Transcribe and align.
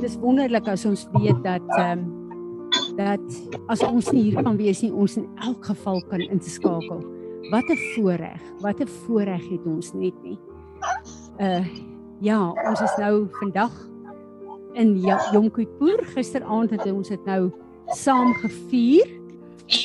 Dis 0.00 0.16
wonderlik 0.16 0.64
as 0.72 0.86
ons 0.88 1.02
weet 1.18 1.42
dat 1.44 1.64
ehm 1.76 2.00
um, 2.00 2.18
dat 2.96 3.20
as 3.72 3.82
ons 3.84 4.08
nie 4.12 4.22
hier 4.30 4.42
kan 4.42 4.56
wees 4.56 4.80
nie, 4.80 4.90
ons 4.92 5.18
in 5.20 5.26
elk 5.44 5.64
geval 5.68 6.00
kan 6.08 6.22
inskakel. 6.24 7.02
Wat 7.52 7.68
'n 7.68 7.78
voorreg, 7.92 8.40
wat 8.60 8.80
'n 8.80 8.88
voorreg 9.04 9.44
het 9.50 9.64
ons 9.66 9.92
net 9.92 10.16
nie. 10.22 10.38
Uh 11.38 11.64
ja, 12.20 12.48
ons 12.68 12.80
is 12.80 12.96
nou 12.96 13.28
vandag 13.40 13.72
in 14.72 14.96
Yom 15.32 15.50
Kippur. 15.50 16.04
Gisteraand 16.16 16.70
het 16.70 16.92
ons 16.92 17.08
dit 17.08 17.24
nou 17.24 17.52
saam 17.86 18.34
gevier. 18.34 19.06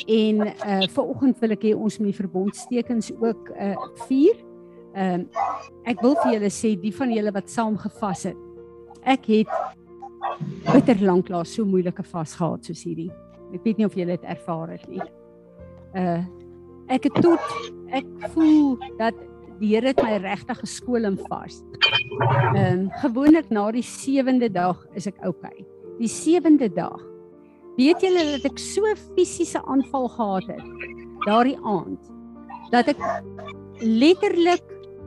En 0.06 0.46
uh 0.46 0.86
vanoggend 0.88 1.38
wil 1.38 1.50
ek 1.50 1.62
hê 1.62 1.76
ons 1.76 1.98
moet 1.98 2.08
die 2.08 2.20
verbondstekens 2.22 3.12
ook 3.20 3.52
uh 3.60 3.76
vier. 4.08 4.36
Ehm 4.94 5.20
uh, 5.20 5.26
ek 5.84 6.00
wil 6.00 6.16
vir 6.22 6.32
julle 6.32 6.50
sê 6.50 6.80
die 6.80 6.94
van 6.94 7.12
julle 7.12 7.32
wat 7.32 7.50
saam 7.50 7.76
gevas 7.76 8.22
het. 8.22 8.36
Ek 9.04 9.26
het 9.26 9.48
bitter 10.66 11.00
lank 11.04 11.30
laas 11.32 11.54
so 11.54 11.64
moeilike 11.64 12.04
vas 12.12 12.34
gehad 12.38 12.66
soos 12.66 12.82
hierdie. 12.86 13.10
Ek 13.54 13.64
weet 13.64 13.78
nie 13.78 13.86
of 13.86 13.94
julle 13.96 14.16
dit 14.16 14.28
ervaar 14.36 14.74
het 14.76 14.88
nie. 14.90 15.04
Uh 15.96 16.22
ek 16.86 17.08
het 17.08 17.16
tot 17.18 17.42
ek 17.90 18.06
voel 18.30 18.76
dat 19.00 19.16
die 19.58 19.72
Here 19.72 19.94
my 20.02 20.18
regtig 20.22 20.60
geskool 20.60 21.08
in 21.08 21.16
vas. 21.26 21.62
Ehm 22.54 22.62
um, 22.62 22.84
gewoonlik 23.02 23.50
na 23.50 23.70
die 23.74 23.82
7de 23.82 24.52
dag 24.52 24.86
is 24.94 25.06
ek. 25.06 25.18
Okay. 25.26 25.66
Die 25.98 26.10
7de 26.12 26.68
dag. 26.74 27.00
Weet 27.76 28.04
julle 28.04 28.22
dat 28.36 28.52
ek 28.52 28.60
so 28.60 28.94
fisiese 29.16 29.60
aanval 29.64 30.08
gehad 30.08 30.46
het 30.52 30.94
daardie 31.26 31.58
aand 31.64 32.12
dat 32.70 32.90
ek 32.90 33.00
letterlik 33.82 34.64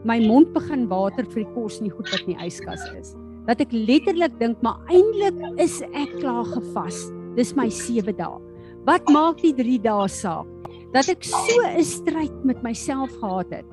my 0.07 0.19
mond 0.23 0.51
begin 0.55 0.87
water 0.91 1.27
vir 1.31 1.43
die 1.43 1.53
kos 1.55 1.79
nie 1.83 1.91
goed 1.91 2.07
wat 2.11 2.23
in 2.25 2.35
die 2.35 2.47
yskas 2.47 2.83
is 2.95 3.15
dat 3.49 3.63
ek 3.63 3.73
letterlik 3.73 4.35
dink 4.37 4.61
maar 4.61 4.77
eintlik 4.93 5.39
is 5.61 5.79
ek 5.89 6.11
klaar 6.19 6.45
gevas. 6.51 7.07
Dis 7.37 7.55
my 7.57 7.65
7 7.73 8.13
dae. 8.13 8.37
Wat 8.85 9.09
maak 9.09 9.41
die 9.41 9.55
3 9.57 9.79
dae 9.81 10.05
saak? 10.11 10.45
Dat 10.93 11.09
ek 11.09 11.25
so 11.25 11.65
'n 11.65 11.83
stryd 11.83 12.35
met 12.45 12.61
myself 12.61 13.09
gehad 13.17 13.49
het. 13.49 13.69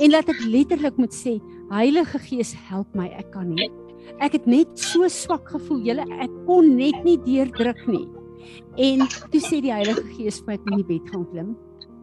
En 0.00 0.10
dat 0.10 0.28
ek 0.28 0.40
letterlik 0.48 0.96
moet 0.96 1.12
sê, 1.12 1.40
Heilige 1.68 2.18
Gees, 2.18 2.54
help 2.68 2.88
my, 2.94 3.08
ek 3.18 3.32
kan 3.32 3.48
nie. 3.54 3.68
Ek 4.20 4.32
het 4.32 4.46
net 4.46 4.78
so 4.78 5.08
swak 5.08 5.48
gevoel, 5.48 5.80
julle, 5.84 6.04
ek 6.20 6.30
kon 6.46 6.76
net 6.76 7.04
nie 7.04 7.18
deurdruk 7.18 7.86
nie. 7.86 8.08
En 8.76 9.06
toe 9.30 9.40
sê 9.40 9.60
die 9.60 9.72
Heilige 9.72 10.04
Gees 10.16 10.40
vir 10.40 10.46
my 10.46 10.54
ek 10.54 10.64
moet 10.64 10.72
in 10.72 10.86
die 10.86 10.98
bed 10.98 11.12
gaan 11.12 11.26
klim 11.30 11.56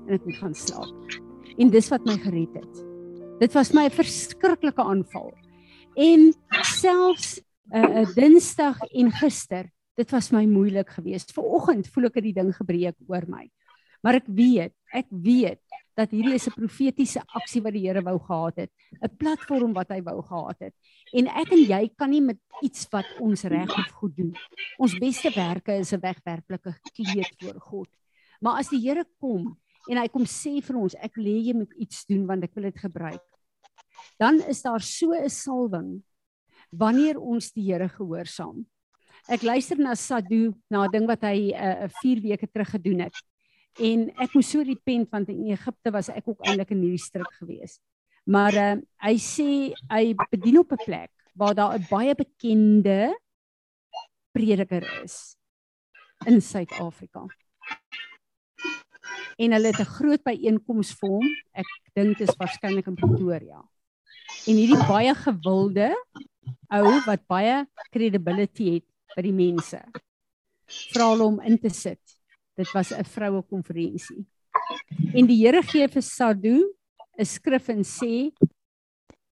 en 0.08 0.14
ek 0.14 0.26
moet 0.26 0.40
gaan 0.42 0.54
slaap. 0.54 1.20
En 1.58 1.70
dis 1.70 1.90
wat 1.90 2.06
my 2.06 2.18
gered 2.18 2.54
het. 2.54 2.86
Dit 3.40 3.54
was 3.54 3.74
my 3.74 3.90
verskriklike 3.90 4.84
aanval. 4.84 5.34
En 6.00 6.32
selfs 6.64 7.42
'n 7.70 7.76
uh, 7.76 8.02
uh, 8.02 8.14
Dinsdag 8.16 8.80
en 8.80 9.12
gister, 9.12 9.68
dit 10.00 10.10
was 10.12 10.32
my 10.32 10.46
moeilik 10.46 10.90
geweest. 10.90 11.34
Vanoggend 11.36 11.90
voel 11.92 12.08
ek 12.08 12.20
dit 12.20 12.30
die 12.30 12.38
ding 12.40 12.54
gebreek 12.56 12.96
oor 13.08 13.26
my. 13.28 13.50
Maar 14.02 14.22
ek 14.22 14.30
weet, 14.32 14.74
ek 14.96 15.10
weet 15.12 15.60
dat 16.00 16.14
hierdie 16.16 16.38
is 16.40 16.48
'n 16.48 16.56
profetiese 16.56 17.20
aksie 17.36 17.62
wat 17.62 17.76
die 17.76 17.84
Here 17.84 18.02
wou 18.02 18.16
gehad 18.18 18.56
het, 18.64 18.72
'n 19.04 19.18
platform 19.18 19.74
wat 19.74 19.92
hy 19.92 20.00
wou 20.02 20.22
gehad 20.24 20.60
het. 20.60 20.76
En 21.14 21.28
ek 21.28 21.52
en 21.52 21.64
jy 21.68 21.92
kan 21.98 22.10
nie 22.10 22.22
met 22.22 22.40
iets 22.64 22.88
wat 22.92 23.06
ons 23.20 23.44
reg 23.44 23.68
of 23.68 23.92
goed 24.00 24.16
doen. 24.16 24.34
Ons 24.78 24.98
beste 24.98 25.30
werke 25.36 25.74
is 25.80 25.92
'n 25.92 26.00
wegwerplike 26.00 26.80
kleed 26.96 27.36
voor 27.40 27.60
God. 27.60 27.90
Maar 28.40 28.60
as 28.60 28.70
die 28.70 28.80
Here 28.80 29.06
kom 29.20 29.58
en 29.90 29.98
hy 29.98 30.08
kom 30.08 30.24
sê 30.24 30.64
vir 30.64 30.78
ons, 30.78 30.96
ek 30.96 31.16
hê 31.18 31.44
jy 31.44 31.54
moet 31.54 31.74
iets 31.76 32.06
doen 32.06 32.26
want 32.26 32.44
ek 32.44 32.56
wil 32.56 32.64
dit 32.64 32.80
gebruik 32.80 33.39
dan 34.20 34.42
is 34.52 34.62
daar 34.62 34.82
so 34.82 35.14
'n 35.16 35.30
salwing 35.30 36.04
wanneer 36.70 37.18
ons 37.18 37.52
die 37.52 37.72
Here 37.72 37.90
gehoorsaam. 37.90 38.66
Ek 39.28 39.42
luister 39.42 39.78
na 39.78 39.96
Sadu 39.96 40.54
na 40.70 40.86
'n 40.86 40.92
ding 40.92 41.08
wat 41.08 41.22
hy 41.22 41.54
'n 41.54 41.84
uh, 41.86 41.90
4 42.02 42.22
weke 42.22 42.48
terug 42.48 42.70
gedoen 42.70 43.00
het. 43.00 43.16
En 43.80 44.10
ek 44.20 44.34
moes 44.34 44.50
so 44.50 44.62
repent 44.62 45.10
want 45.12 45.30
in 45.30 45.52
Egipte 45.52 45.92
was 45.92 46.10
ek 46.10 46.28
ook 46.28 46.42
eintlik 46.46 46.72
in 46.72 46.82
hierdie 46.82 47.06
struik 47.06 47.32
gewees. 47.40 47.80
Maar 48.26 48.54
uh, 48.54 48.76
hy 48.98 49.16
sê 49.18 49.74
hy 49.90 50.14
bedien 50.32 50.60
op 50.60 50.72
'n 50.72 50.84
plek 50.86 51.12
waar 51.34 51.56
daar 51.56 51.80
'n 51.80 51.88
baie 51.90 52.16
bekende 52.16 53.16
prediker 54.32 54.84
is 55.04 55.38
in 56.28 56.42
Suid-Afrika. 56.42 57.26
En 59.40 59.52
hulle 59.52 59.68
het 59.72 59.80
'n 59.80 59.94
groot 59.96 60.24
byeenkoms 60.24 60.92
vir 61.00 61.10
hom. 61.10 61.28
Ek 61.54 61.68
dink 61.96 62.18
dit 62.18 62.28
is 62.30 62.36
waarskynlik 62.36 62.88
in 62.88 62.96
Pretoria 62.96 63.64
en 64.48 64.56
hierdie 64.56 64.88
baie 64.88 65.16
gewilde 65.16 65.90
ou 66.70 66.94
wat 67.08 67.26
baie 67.28 67.66
credibility 67.94 68.76
het 68.78 68.88
by 69.16 69.26
die 69.26 69.36
mense 69.36 69.82
vra 70.70 71.10
hulle 71.14 71.26
om 71.26 71.40
in 71.46 71.58
te 71.58 71.72
sit. 71.74 72.02
Dit 72.58 72.72
was 72.74 72.92
'n 72.92 73.04
vroue 73.04 73.42
konferensie. 73.44 74.26
En 75.14 75.26
die 75.26 75.46
Here 75.46 75.62
gee 75.64 75.88
vir 75.88 76.02
Sadu 76.02 76.74
'n 77.18 77.26
skrif 77.26 77.70
en 77.70 77.84
sê 77.84 78.32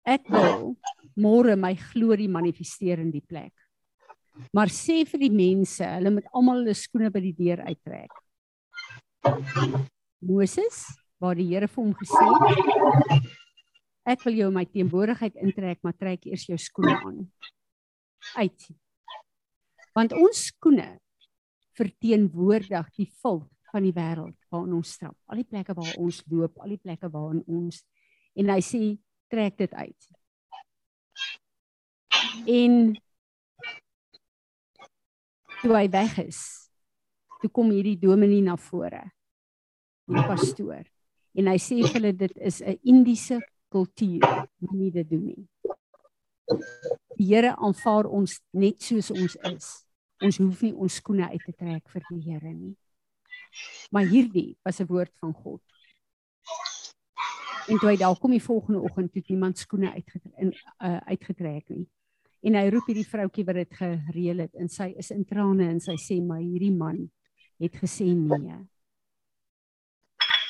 ek 0.05 0.29
wil 0.29 0.77
môre 1.17 1.57
my 1.57 1.75
glorie 1.75 2.29
manifesteer 2.29 2.99
in 2.99 3.11
die 3.11 3.25
plek. 3.27 3.53
Maar 4.53 4.69
sê 4.69 5.05
vir 5.09 5.21
die 5.21 5.31
mense, 5.31 5.85
hulle 5.85 6.11
moet 6.11 6.29
almal 6.33 6.61
hulle 6.61 6.75
skoene 6.75 7.11
by 7.11 7.21
die 7.21 7.33
deur 7.33 7.63
uittrek. 7.65 8.13
Moses, 10.21 10.85
waar 11.19 11.35
die 11.35 11.49
Here 11.49 11.69
vir 11.69 11.85
hom 11.85 11.95
gesê 11.95 12.27
het, 12.27 13.46
Ek 14.07 14.23
wil 14.23 14.37
jou 14.39 14.51
in 14.53 14.55
my 14.55 14.63
teenwoordigheid 14.71 15.35
intrek, 15.43 15.81
maar 15.83 15.97
trek 15.99 16.29
eers 16.31 16.45
jou 16.47 16.59
skoene 16.63 16.95
aan. 16.95 17.25
Uit. 18.39 18.69
Want 19.97 20.15
ons 20.15 20.45
skoene 20.53 20.93
verteenwoordig 21.77 22.93
die 22.95 23.09
volk 23.23 23.51
van 23.73 23.83
die 23.83 23.95
wêreld 23.97 24.37
waarin 24.53 24.77
ons 24.79 24.93
stap. 24.95 25.17
Al 25.27 25.43
die 25.43 25.49
plekke 25.49 25.75
waar 25.75 25.97
ons 25.99 26.21
loop, 26.31 26.55
al 26.63 26.77
die 26.77 26.81
plekke 26.81 27.11
waarin 27.11 27.43
ons 27.51 27.83
en 28.37 28.53
hy 28.53 28.61
sê 28.63 28.81
trek 29.33 29.59
dit 29.59 29.75
uit. 29.75 30.09
En 32.47 32.79
toe 35.65 35.75
hy 35.75 35.87
weg 35.91 36.19
is, 36.23 36.41
toe 37.43 37.51
kom 37.51 37.73
hierdie 37.75 37.99
dominee 37.99 38.45
na 38.45 38.55
vore. 38.61 39.03
Die 40.07 40.25
pastoor. 40.31 40.87
En 41.37 41.51
hy 41.51 41.59
sê 41.61 41.81
vir 41.83 41.95
hulle 41.99 42.15
dit 42.15 42.37
is 42.39 42.63
'n 42.63 42.79
Indiese 42.87 43.41
kultuur 43.77 44.25
moenie 44.65 44.93
dit 44.95 45.11
doen 45.11 45.29
nie. 45.31 45.45
Die 47.17 47.29
Here 47.31 47.55
aanvaar 47.57 48.09
ons 48.09 48.39
net 48.57 48.83
soos 48.85 49.13
ons 49.15 49.37
is. 49.53 49.71
Ons 50.25 50.41
hoef 50.41 50.63
nie 50.65 50.73
ons 50.73 50.99
skoene 51.01 51.29
uit 51.29 51.45
te 51.45 51.53
trek 51.53 51.93
vir 51.93 52.05
die 52.11 52.23
Here 52.27 52.53
nie. 52.53 52.75
Maar 53.93 54.09
hierdie 54.11 54.57
was 54.65 54.81
'n 54.81 54.89
woord 54.89 55.13
van 55.21 55.33
God. 55.33 55.63
En 57.69 57.79
toe 57.79 57.91
hy 57.91 57.97
daar 57.97 58.19
kom 58.19 58.31
die 58.31 58.43
volgende 58.43 58.81
oggend 58.81 59.13
toe 59.13 59.23
iemand 59.27 59.59
skoene 59.59 59.93
uitgetrek 59.93 60.39
in 60.39 60.53
uh, 60.79 61.01
uitgetrek 61.11 61.69
nie. 61.69 61.87
En 62.47 62.55
hy 62.55 62.69
roep 62.71 62.87
hierdie 62.87 63.09
vroutjie 63.09 63.45
wat 63.45 63.59
dit 63.59 63.73
gereël 63.75 64.45
het 64.45 64.55
en 64.55 64.69
sy 64.69 64.93
is 64.97 65.11
in 65.11 65.25
trane 65.25 65.67
en 65.67 65.81
sy 65.81 65.97
sê 65.99 66.21
maar 66.23 66.41
hierdie 66.45 66.73
man 66.73 67.11
het 67.59 67.75
gesê 67.75 68.07
nee. 68.15 68.59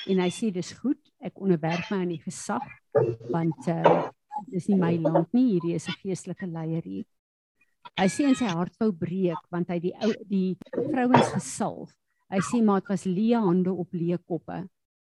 En 0.06 0.20
hy 0.22 0.28
sê 0.30 0.52
dis 0.54 0.72
goed, 0.78 1.00
ek 1.18 1.40
onderwerp 1.42 1.90
my 1.90 2.02
aan 2.04 2.12
die 2.14 2.22
gesag 2.22 2.64
want 3.32 3.66
uh, 3.68 4.06
dis 4.52 4.68
nie 4.70 4.78
my 4.78 4.92
land 5.02 5.32
nie, 5.34 5.56
hierdie 5.56 5.74
is 5.76 5.88
'n 5.88 5.98
geestelike 6.02 6.46
leier 6.46 6.84
hier. 6.84 7.06
Hy 7.98 8.06
sê 8.12 8.26
in 8.28 8.38
sy 8.38 8.46
hart 8.46 8.74
wou 8.80 8.92
breek 8.92 9.42
want 9.50 9.68
hy 9.72 9.78
die 9.82 9.94
ou 10.04 10.12
die 10.30 10.56
vrouens 10.72 11.32
gesalf. 11.34 11.92
Hy 12.30 12.40
sê 12.42 12.62
maar 12.62 12.80
dit 12.80 12.90
was 12.90 13.06
leë 13.06 13.42
hande 13.42 13.72
op 13.72 13.92
leë 13.92 14.18
koppe. 14.26 14.64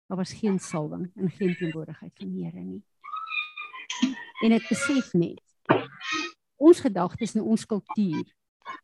Daar 0.08 0.18
was 0.18 0.32
geen 0.32 0.58
salwing 0.58 1.10
en 1.16 1.30
geen 1.30 1.54
teenwoordigheid 1.54 2.14
van 2.16 2.30
die 2.32 2.44
Here 2.44 2.64
nie. 2.64 2.82
En 4.42 4.52
ek 4.52 4.68
besef 4.70 5.12
net 5.14 5.42
ons 6.58 6.80
gedagtes 6.80 7.36
en 7.36 7.42
ons 7.42 7.66
kultuur 7.66 8.24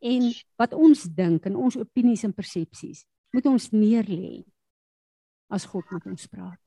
en 0.01 0.31
wat 0.61 0.75
ons 0.75 1.05
dink 1.11 1.47
en 1.47 1.57
ons 1.57 1.77
opinies 1.77 2.25
en 2.25 2.33
persepsies 2.33 3.05
moet 3.35 3.47
ons 3.51 3.71
neerlê 3.75 4.45
as 5.49 5.67
God 5.69 5.85
met 5.91 6.07
ons 6.07 6.27
praat. 6.27 6.61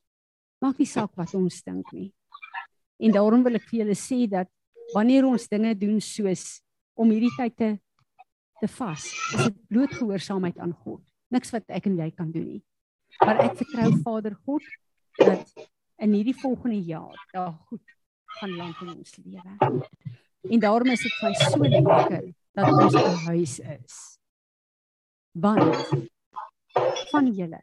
Maak 0.62 0.80
nie 0.82 0.90
saak 0.90 1.14
wat 1.16 1.34
ons 1.38 1.62
dink 1.64 1.92
nie. 1.94 2.12
En 2.98 3.14
daarom 3.14 3.44
wil 3.46 3.60
ek 3.60 3.68
vir 3.70 3.84
julle 3.84 3.98
sê 3.98 4.26
dat 4.30 4.50
wanneer 4.94 5.28
ons 5.28 5.50
dinge 5.52 5.74
doen 5.78 6.00
soos 6.02 6.62
om 6.98 7.12
hierdie 7.14 7.34
tyd 7.38 7.56
te 7.58 7.76
te 8.58 8.66
vas, 8.74 9.04
is 9.38 9.44
dit 9.44 9.58
bloot 9.70 9.92
gehoorsaamheid 9.94 10.58
aan 10.58 10.72
God. 10.82 11.04
Niks 11.30 11.52
wat 11.54 11.68
ek 11.70 11.86
en 11.86 12.00
jy 12.00 12.08
kan 12.10 12.32
doen 12.34 12.48
nie. 12.56 12.64
Maar 13.22 13.44
ek 13.44 13.60
vertrou 13.60 13.92
Vader 14.02 14.34
God 14.48 14.66
dat 15.20 15.68
in 16.02 16.16
hierdie 16.18 16.36
volgende 16.38 16.80
jaar 16.82 17.18
daar 17.34 17.54
goed 17.70 17.96
gaan 18.40 18.56
land 18.58 18.82
in 18.82 18.96
ons 18.96 19.16
lewe. 19.22 19.84
En 20.50 20.64
daarom 20.64 20.90
is 20.94 21.06
dit 21.06 21.16
vir 21.20 21.30
my 21.30 21.36
so 21.44 21.70
lekker 21.70 22.26
dat 22.58 22.74
ons 22.74 22.96
'n 22.98 23.18
huis 23.30 23.60
is. 23.60 23.96
Want 25.38 25.94
van 27.14 27.34
julle 27.34 27.62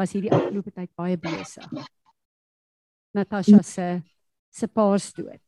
was 0.00 0.14
hierdie 0.16 0.32
afgelope 0.32 0.72
tyd 0.72 0.88
baie 0.96 1.18
besig. 1.20 1.68
Natasha 3.12 3.60
se 3.66 3.88
se 4.50 4.66
paas 4.66 5.10
dood. 5.12 5.42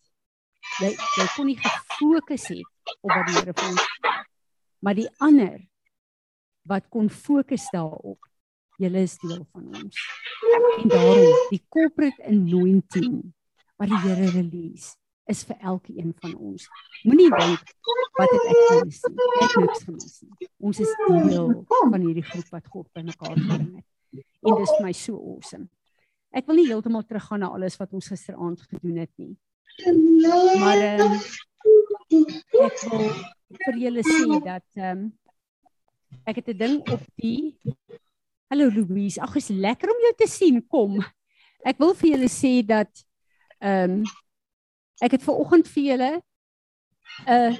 Jy 0.82 0.90
jy 0.92 1.26
kon 1.36 1.48
nie 1.48 1.58
gefokus 1.58 2.48
het 2.52 2.96
op 3.00 3.14
wat 3.14 3.30
die 3.30 3.36
Here 3.38 3.54
vir 3.56 3.70
ons. 3.70 3.86
Maar 4.84 4.98
die 4.98 5.08
ander 5.24 5.56
wat 6.68 6.88
kon 6.92 7.08
fokus 7.10 7.64
daarop, 7.74 8.20
julle 8.82 9.04
is 9.08 9.16
deel 9.22 9.46
van 9.54 9.70
ons. 9.80 10.02
En 10.82 10.92
daarom 10.92 11.46
die 11.50 11.62
corporate 11.72 12.20
anointing 12.28 13.22
wat 13.80 13.88
die 13.90 14.02
Here 14.04 14.28
release 14.34 14.92
is 15.32 15.44
vir 15.48 15.56
elkeen 15.72 16.12
van 16.20 16.34
ons. 16.36 16.66
Moenie 17.08 17.30
dink 17.32 17.72
wat 18.18 18.36
het 18.36 18.50
ek 18.52 18.60
gemis 18.68 19.00
nie. 19.06 19.30
Ek 19.38 19.56
het 19.56 19.64
niks 19.64 19.86
gemis 19.88 20.20
nie. 20.26 20.50
Ons 20.60 20.82
is 20.84 20.92
deel 21.06 21.54
van 21.70 21.98
hierdie 22.04 22.26
groep 22.26 22.52
wat 22.58 22.68
God 22.74 22.90
bymekaar 22.92 23.38
gebring 23.38 23.80
het. 23.80 23.88
En 24.42 24.58
dis 24.58 24.74
vir 24.76 24.84
my 24.84 24.92
so 24.96 25.16
awesome. 25.16 25.68
Ek 26.32 26.46
wil 26.48 26.60
nie 26.60 26.68
heeltemal 26.68 27.04
teruggaan 27.04 27.42
na 27.44 27.50
alles 27.52 27.76
wat 27.80 27.92
ons 27.92 28.08
gisteraand 28.12 28.60
gedoen 28.70 29.02
het 29.02 29.12
nie. 29.20 29.34
Maar 30.60 30.84
um, 31.00 31.16
ek 32.66 32.84
wil 32.88 33.10
vir 33.66 33.78
julle 33.86 34.04
sê 34.06 34.38
dat 34.44 34.66
ehm 34.80 35.04
um, 35.04 35.10
ek 36.28 36.42
het 36.42 36.48
'n 36.52 36.58
ding 36.58 36.76
op 36.92 37.04
die 37.16 37.56
Hallo 38.52 38.68
Louise, 38.68 39.20
ag 39.20 39.36
is 39.36 39.48
lekker 39.48 39.88
om 39.88 40.00
jou 40.04 40.14
te 40.16 40.28
sien. 40.28 40.60
Kom. 40.68 41.00
Ek 41.64 41.78
wil 41.80 41.94
vir 41.94 42.10
julle 42.10 42.28
sê 42.28 42.60
dat 42.60 42.90
ehm 43.60 44.02
um, 44.02 44.04
ek 45.02 45.16
het 45.16 45.24
ver 45.24 45.40
oggend 45.40 45.68
vir 45.68 45.84
julle 45.90 46.12
'n 47.26 47.56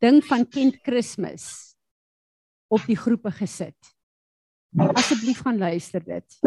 ding 0.00 0.24
van 0.24 0.46
Kent 0.48 0.80
Kersfees 0.82 1.76
op 2.68 2.82
die 2.86 2.96
groepe 2.96 3.30
gesit. 3.30 3.78
Asseblief 4.76 5.42
gaan 5.44 5.58
luister 5.58 6.04
dit. 6.04 6.38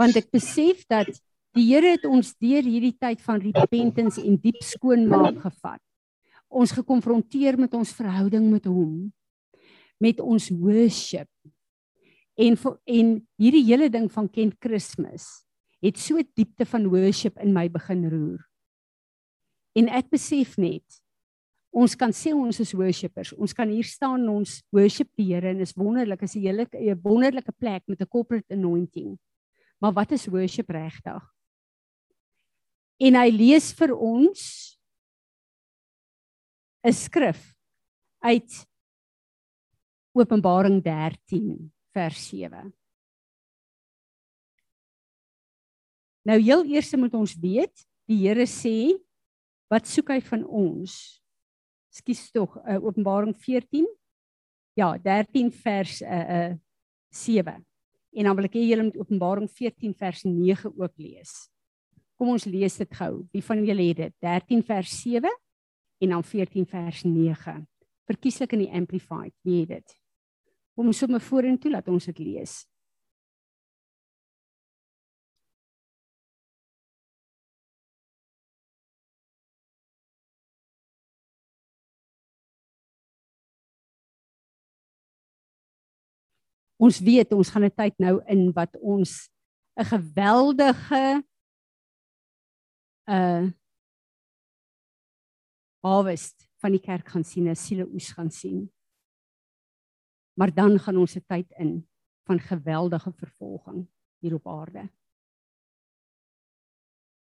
Want 0.00 0.16
ek 0.16 0.30
besef 0.34 0.86
dat 0.90 1.10
die 1.54 1.68
Here 1.68 1.94
het 1.94 2.06
ons 2.08 2.32
deur 2.42 2.66
hierdie 2.66 2.96
tyd 2.98 3.20
van 3.22 3.38
repentance 3.38 4.22
en 4.22 4.38
diep 4.42 4.62
skoonmaak 4.64 5.38
gevat. 5.44 5.82
Ons 6.50 6.74
gekonfronteer 6.74 7.58
met 7.58 7.74
ons 7.74 7.92
verhouding 7.94 8.48
met 8.50 8.66
hom, 8.66 9.12
met 10.02 10.18
ons 10.20 10.48
worship 10.50 11.30
En 12.34 12.56
en 12.84 13.14
hierdie 13.38 13.64
hele 13.64 13.88
ding 13.90 14.10
van 14.10 14.26
Kent 14.30 14.58
Kersfees 14.58 15.44
het 15.84 15.98
so 16.00 16.18
diepte 16.34 16.66
van 16.66 16.88
worship 16.90 17.38
in 17.38 17.52
my 17.54 17.68
begin 17.70 18.06
roer. 18.10 18.40
En 19.78 19.90
ek 19.92 20.10
besef 20.10 20.56
net 20.58 21.02
ons 21.74 21.96
kan 21.98 22.12
sê 22.14 22.30
ons 22.30 22.60
is 22.62 22.72
worshipers. 22.76 23.32
Ons 23.34 23.52
kan 23.56 23.68
hier 23.68 23.86
staan 23.86 24.22
en 24.22 24.36
ons 24.38 24.58
worship 24.74 25.10
die 25.18 25.32
Here 25.32 25.50
en 25.50 25.60
is 25.60 25.74
wonderlik. 25.74 26.22
Is 26.22 26.36
'n 26.36 26.40
hele 26.40 26.66
'n 26.70 27.00
wonderlike 27.02 27.52
plek 27.58 27.82
met 27.88 28.00
'n 28.00 28.06
corporate 28.06 28.54
anointing. 28.54 29.18
Maar 29.80 29.92
wat 29.92 30.12
is 30.12 30.26
worship 30.26 30.70
regtig? 30.70 31.22
En 33.00 33.14
hy 33.14 33.30
lees 33.30 33.72
vir 33.72 33.92
ons 33.96 34.78
'n 36.84 36.92
skrif 36.92 37.56
uit 38.22 38.66
Openbaring 40.14 40.80
13 40.82 41.72
vers 41.92 42.28
7. 42.28 42.72
Nou 46.24 46.38
heel 46.40 46.64
eers 46.64 46.94
moet 46.96 47.14
ons 47.14 47.34
weet, 47.34 47.86
die 48.06 48.22
Here 48.22 48.46
sê 48.46 48.94
wat 49.68 49.86
soek 49.86 50.08
hy 50.08 50.20
van 50.20 50.44
ons? 50.46 51.23
Skus 51.94 52.26
tog, 52.34 52.56
uh, 52.64 52.80
Openbaring 52.82 53.36
14. 53.38 53.86
Ja, 54.74 54.94
13 54.98 55.52
vers 55.52 56.00
uh 56.02 56.50
uh 56.50 56.52
7. 57.14 57.66
En 58.14 58.26
dan 58.26 58.34
wil 58.34 58.48
ek 58.48 58.56
hê 58.58 58.64
julle 58.66 58.88
moet 58.88 58.98
Openbaring 58.98 59.46
14 59.50 59.94
vers 59.94 60.24
9 60.26 60.72
ook 60.74 60.94
lees. 60.98 61.34
Kom 62.18 62.32
ons 62.34 62.46
lees 62.46 62.78
dit 62.78 62.96
gou. 62.98 63.22
Wie 63.34 63.42
van 63.42 63.62
julle 63.66 63.86
het 63.90 64.00
dit? 64.02 64.14
13 64.22 64.62
vers 64.66 64.90
7 65.02 65.30
en 66.02 66.16
dan 66.16 66.24
14 66.26 66.66
vers 66.66 67.04
9. 67.06 67.56
Verkieslik 68.10 68.54
in 68.54 68.64
die 68.66 68.72
amplified. 68.74 69.34
Wie 69.46 69.62
het 69.62 69.76
dit? 69.78 69.96
Kom 70.74 70.90
ons 70.90 70.98
sommer 70.98 71.22
vorentoe 71.22 71.70
laat 71.70 71.88
ons 71.88 72.10
dit 72.10 72.18
lees. 72.18 72.64
Ons 86.84 87.00
weet 87.00 87.32
ons 87.32 87.50
gaan 87.50 87.64
'n 87.64 87.76
tyd 87.80 87.94
nou 87.98 88.20
in 88.34 88.52
wat 88.52 88.76
ons 88.80 89.30
'n 89.80 89.84
geweldige 89.94 91.04
uh 93.08 93.44
harvest 95.84 96.48
van 96.62 96.72
die 96.72 96.80
kerk 96.80 97.08
gaan 97.08 97.24
sien, 97.24 97.48
'n 97.48 97.56
siele 97.56 97.84
oes 97.92 98.08
gaan 98.16 98.30
sien 98.30 98.74
maar 100.34 100.54
dan 100.54 100.78
gaan 100.78 100.96
ons 100.96 101.14
'n 101.16 101.24
tyd 101.26 101.50
in 101.50 101.88
van 102.22 102.40
geweldige 102.40 103.12
vervolging 103.12 103.88
hier 104.18 104.34
op 104.34 104.46
aarde. 104.46 104.90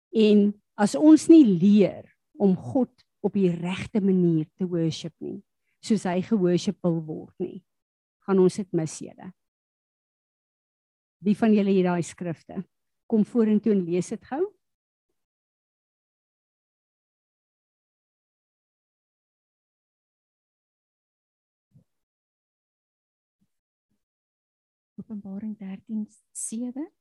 En 0.10 0.62
as 0.74 0.96
ons 0.96 1.28
nie 1.28 1.46
leer 1.46 2.18
om 2.32 2.56
God 2.56 3.06
op 3.20 3.34
die 3.34 3.52
regte 3.52 4.02
manier 4.02 4.48
te 4.56 4.68
worship 4.68 5.14
nie, 5.18 5.44
soos 5.80 6.04
hy 6.04 6.22
geworship 6.22 6.78
wil 6.82 7.04
word 7.04 7.34
nie, 7.38 7.64
gaan 8.28 8.44
ons 8.44 8.60
dit 8.60 8.74
mis 8.76 9.00
julle. 9.06 9.32
Wie 11.24 11.36
van 11.40 11.54
julle 11.56 11.74
het 11.74 11.88
daai 11.88 12.04
skrifte? 12.04 12.62
Kom 13.08 13.24
vorentoe 13.26 13.72
en 13.74 13.86
lees 13.88 14.12
dit 14.12 14.24
gou. 14.28 14.44
Openbaring 25.00 25.56
13:7 25.58 26.92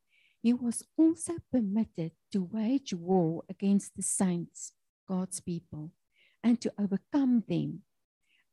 He 0.43 0.53
was 0.53 0.85
also 0.97 1.39
permitted 1.51 2.13
to 2.31 2.45
wage 2.45 2.95
war 2.95 3.43
against 3.51 3.97
the 3.97 4.03
saints, 4.03 4.73
God's 5.09 5.41
people, 5.41 5.91
and 6.41 6.61
to 6.61 6.73
overcome 6.79 7.43
them, 7.49 7.83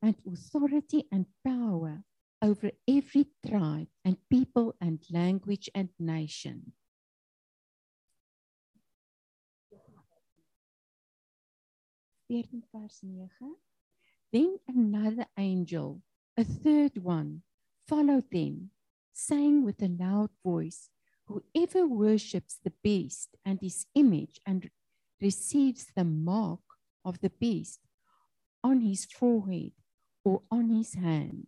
and 0.01 0.15
authority 0.25 1.05
and 1.11 1.27
power 1.43 2.03
over 2.43 2.69
every 2.87 3.25
tribe 3.47 3.87
and 4.03 4.17
people 4.29 4.75
and 4.81 4.99
language 5.09 5.69
and 5.73 5.89
nation. 5.97 6.73
Then 14.33 14.57
another 14.67 15.25
angel, 15.37 16.01
a 16.35 16.43
third 16.43 16.97
one, 16.97 17.43
followed 17.87 18.29
them 18.31 18.71
saying 19.13 19.63
with 19.63 19.81
a 19.81 19.87
loud 19.87 20.31
voice, 20.43 20.89
Whoever 21.27 21.87
worships 21.87 22.59
the 22.61 22.73
beast 22.83 23.29
and 23.45 23.59
his 23.61 23.85
image 23.95 24.41
and 24.45 24.69
receives 25.21 25.87
the 25.95 26.03
mark 26.03 26.59
of 27.05 27.21
the 27.21 27.29
beast 27.29 27.79
on 28.63 28.81
his 28.81 29.05
forehead 29.05 29.71
or 30.25 30.41
on 30.51 30.69
his 30.69 30.95
hand. 30.95 31.47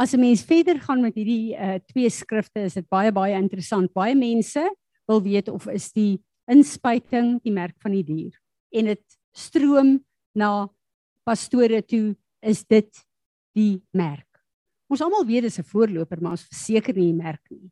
As 0.00 0.14
'n 0.16 0.20
mens 0.20 0.40
verder 0.40 0.80
gaan 0.80 1.02
met 1.04 1.14
hierdie 1.14 1.52
uh, 1.52 1.76
twee 1.92 2.08
skrifte, 2.08 2.64
is 2.64 2.74
dit 2.74 2.88
baie 2.88 3.12
baie 3.12 3.36
interessant. 3.36 3.92
Baie 3.92 4.14
mense 4.16 4.62
wil 5.04 5.20
weet 5.20 5.48
of 5.52 5.66
is 5.68 5.92
die 5.92 6.22
inspuiting 6.48 7.36
die 7.44 7.52
merk 7.52 7.76
van 7.84 7.92
die 7.92 8.04
dier 8.04 8.32
en 8.72 8.88
dit 8.88 9.04
stroom 9.36 9.98
na 10.32 10.70
pastore 11.28 11.82
toe 11.84 12.16
is 12.40 12.64
dit 12.64 12.88
die 13.54 13.82
merk. 13.92 14.26
Ons 14.90 15.02
almal 15.04 15.26
weet 15.28 15.42
dis 15.42 15.58
'n 15.58 15.68
voorloper, 15.68 16.20
maar 16.20 16.32
ons 16.32 16.48
verseker 16.48 16.96
nie 16.96 17.12
merk 17.12 17.44
nie. 17.50 17.70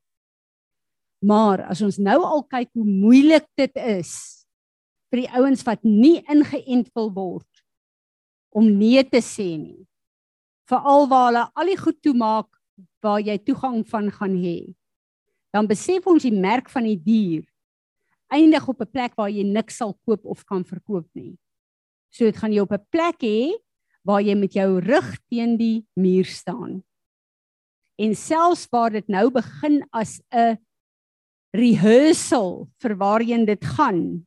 Maar 1.24 1.64
as 1.70 1.80
ons 1.82 1.98
nou 1.98 2.20
al 2.22 2.42
kyk 2.44 2.68
hoe 2.74 2.84
moeilik 2.84 3.46
dit 3.56 3.76
is 3.76 4.44
vir 5.10 5.24
die 5.24 5.32
ouens 5.32 5.64
wat 5.64 5.82
nie 5.82 6.20
ingeënt 6.28 6.92
wil 6.94 7.10
word 7.10 7.64
om 8.52 8.68
nee 8.68 9.02
te 9.02 9.18
sê 9.24 9.56
nie. 9.56 9.87
Veral 10.68 11.08
waar 11.08 11.26
hulle 11.28 11.44
al 11.54 11.70
die 11.72 11.78
goed 11.80 12.00
toemaak 12.02 12.48
waar 13.02 13.20
jy 13.20 13.38
toegang 13.38 13.82
van 13.88 14.10
gaan 14.12 14.36
hê. 14.36 14.74
Dan 15.54 15.66
besef 15.66 16.06
ons 16.06 16.22
die 16.22 16.34
merk 16.34 16.68
van 16.70 16.84
die 16.84 16.98
dier 16.98 17.46
eindig 18.28 18.68
op 18.68 18.80
'n 18.80 18.92
plek 18.92 19.16
waar 19.16 19.30
jy 19.30 19.42
niks 19.42 19.76
sal 19.76 19.96
koop 20.04 20.24
of 20.24 20.44
kan 20.44 20.64
verkoop 20.64 21.08
nie. 21.14 21.38
So 22.10 22.24
dit 22.24 22.36
gaan 22.36 22.52
jy 22.52 22.60
op 22.60 22.72
'n 22.72 22.86
plek 22.90 23.22
hê 23.22 23.56
waar 24.04 24.20
jy 24.20 24.34
met 24.34 24.52
jou 24.52 24.80
rug 24.80 25.18
teen 25.30 25.56
die 25.56 25.86
muur 25.96 26.24
staan 26.24 26.84
en 27.98 28.14
selfs 28.14 28.68
waar 28.70 28.94
dit 28.94 29.08
nou 29.10 29.26
begin 29.30 29.82
as 29.92 30.20
'n 30.32 30.58
rehearsal 31.52 32.68
vir 32.80 32.94
waarheen 32.96 33.44
dit 33.46 33.64
gaan. 33.64 34.26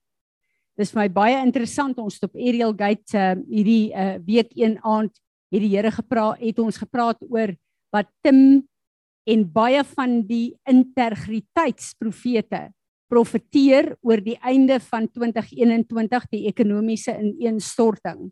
Dis 0.77 0.91
vir 0.91 1.01
my 1.01 1.09
baie 1.09 1.37
interessant 1.45 1.97
ons 1.97 2.19
op 2.23 2.35
Ariel 2.35 2.73
Gate 2.73 3.15
uh, 3.15 3.35
hierdie 3.47 3.93
uh, 3.93 4.17
week 4.25 4.51
een 4.55 4.79
aand 4.83 5.13
het 5.51 5.61
die 5.61 5.75
Here 5.75 5.91
gepraat 5.91 6.39
het 6.39 6.59
ons 6.59 6.79
gepraat 6.79 7.19
oor 7.27 7.55
wat 7.91 8.07
Tim 8.23 8.63
en 9.27 9.43
baie 9.53 9.83
van 9.93 10.21
die 10.27 10.55
integriteitsprofete 10.69 12.69
profeteer 13.11 13.91
oor 14.01 14.21
die 14.23 14.37
einde 14.39 14.79
van 14.87 15.09
2021 15.11 16.29
die 16.31 16.45
ekonomiese 16.47 17.17
ineenstorting. 17.19 18.29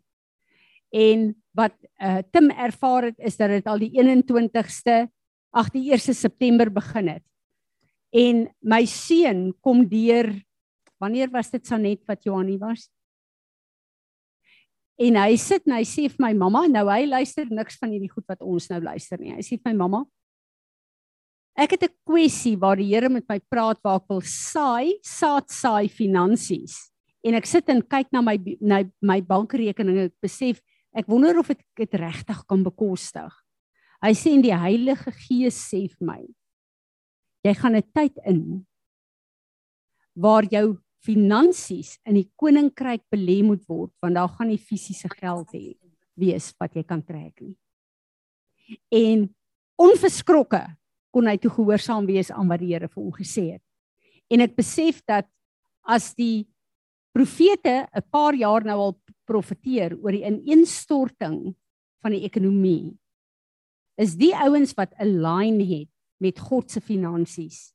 En 0.90 1.30
wat 1.54 1.76
uh, 2.02 2.22
Tim 2.32 2.48
ervaar 2.50 3.10
het 3.10 3.18
is 3.20 3.36
dat 3.38 3.52
dit 3.52 3.68
al 3.68 3.82
die 3.82 3.92
21ste 3.94 5.04
ag 5.50 5.68
die 5.74 5.90
1 5.92 6.16
September 6.16 6.70
begin 6.72 7.12
het. 7.16 7.26
En 8.10 8.48
my 8.58 8.82
seun 8.88 9.50
kom 9.62 9.84
deur 9.90 10.32
wanneer 11.00 11.30
was 11.30 11.52
dit 11.52 11.66
Sanet 11.66 12.02
wat 12.08 12.24
Johanie 12.24 12.58
was? 12.58 12.88
En 15.00 15.16
hy 15.16 15.36
sit 15.40 15.64
en 15.66 15.78
hy 15.78 15.84
sê 15.88 16.08
vir 16.12 16.20
my 16.20 16.32
mamma, 16.36 16.66
nou 16.68 16.86
hy 16.90 17.06
luister 17.08 17.48
niks 17.48 17.78
van 17.80 17.94
hierdie 17.94 18.10
goed 18.12 18.26
wat 18.28 18.42
ons 18.44 18.68
nou 18.68 18.80
luister 18.84 19.20
nie. 19.20 19.32
Hy 19.32 19.44
sê 19.44 19.56
vir 19.56 19.72
my 19.72 19.76
mamma, 19.84 20.04
Ek 21.60 21.74
het 21.74 21.82
'n 21.82 21.96
kwessie 22.06 22.56
waar 22.56 22.76
die 22.76 22.88
Here 22.88 23.08
met 23.08 23.28
my 23.28 23.38
praat 23.38 23.82
waar 23.82 24.00
ek 24.00 24.08
wil 24.08 24.22
saai, 24.22 24.98
saad 25.02 25.50
saai 25.50 25.88
finansies. 25.88 26.90
En 27.24 27.34
ek 27.34 27.44
sit 27.46 27.68
en 27.68 27.82
kyk 27.82 28.12
na 28.12 28.22
my 28.22 28.38
na 28.60 28.84
my 29.02 29.20
bankrekening 29.20 29.98
en 29.98 30.06
ek 30.06 30.20
besef 30.22 30.62
ek 30.94 31.06
wonder 31.06 31.38
of 31.38 31.50
ek 31.50 31.60
dit 31.76 31.94
regtig 31.94 32.46
kan 32.48 32.64
bekostig. 32.64 33.32
Hy 34.02 34.12
sê 34.12 34.32
en 34.32 34.42
die 34.42 34.56
Heilige 34.56 35.12
Gees 35.12 35.58
sê 35.68 35.88
vir 35.88 36.06
my 36.06 36.22
jy 37.44 37.54
gaan 37.54 37.76
'n 37.76 37.92
tyd 37.94 38.16
in 38.24 38.66
waar 40.16 40.44
jou 40.44 40.78
finansies 41.04 41.96
in 42.04 42.18
die 42.20 42.28
koninkryk 42.36 43.02
belê 43.12 43.40
moet 43.46 43.62
word 43.68 43.92
want 44.02 44.18
daar 44.18 44.30
gaan 44.36 44.50
nie 44.52 44.60
fisiese 44.60 45.08
geld 45.12 45.54
hê 45.56 45.74
wees 46.20 46.50
wat 46.60 46.76
jy 46.76 46.84
kan 46.84 47.00
trek 47.02 47.40
nie. 47.40 47.56
En 48.92 49.24
onverskrokke 49.80 50.62
kon 51.10 51.26
hy 51.26 51.36
toe 51.40 51.50
gehoorsaam 51.50 52.06
wees 52.06 52.30
aan 52.30 52.50
wat 52.50 52.60
die 52.62 52.72
Here 52.74 52.88
vir 52.88 53.02
hom 53.02 53.12
gesê 53.16 53.46
het. 53.56 53.64
En 54.30 54.44
ek 54.44 54.54
besef 54.58 55.00
dat 55.08 55.26
as 55.82 56.12
die 56.14 56.46
profete 57.16 57.88
'n 57.90 58.04
paar 58.12 58.34
jaar 58.34 58.64
nou 58.64 58.78
al 58.78 58.94
profeteer 59.26 59.96
oor 59.98 60.12
die 60.12 60.26
ineenstorting 60.26 61.54
van 62.02 62.12
die 62.12 62.24
ekonomie 62.24 62.96
is 64.00 64.16
die 64.16 64.32
ouens 64.34 64.72
wat 64.76 64.94
align 64.98 65.60
het 65.60 65.90
met 66.20 66.38
God 66.38 66.70
se 66.70 66.80
finansies 66.80 67.72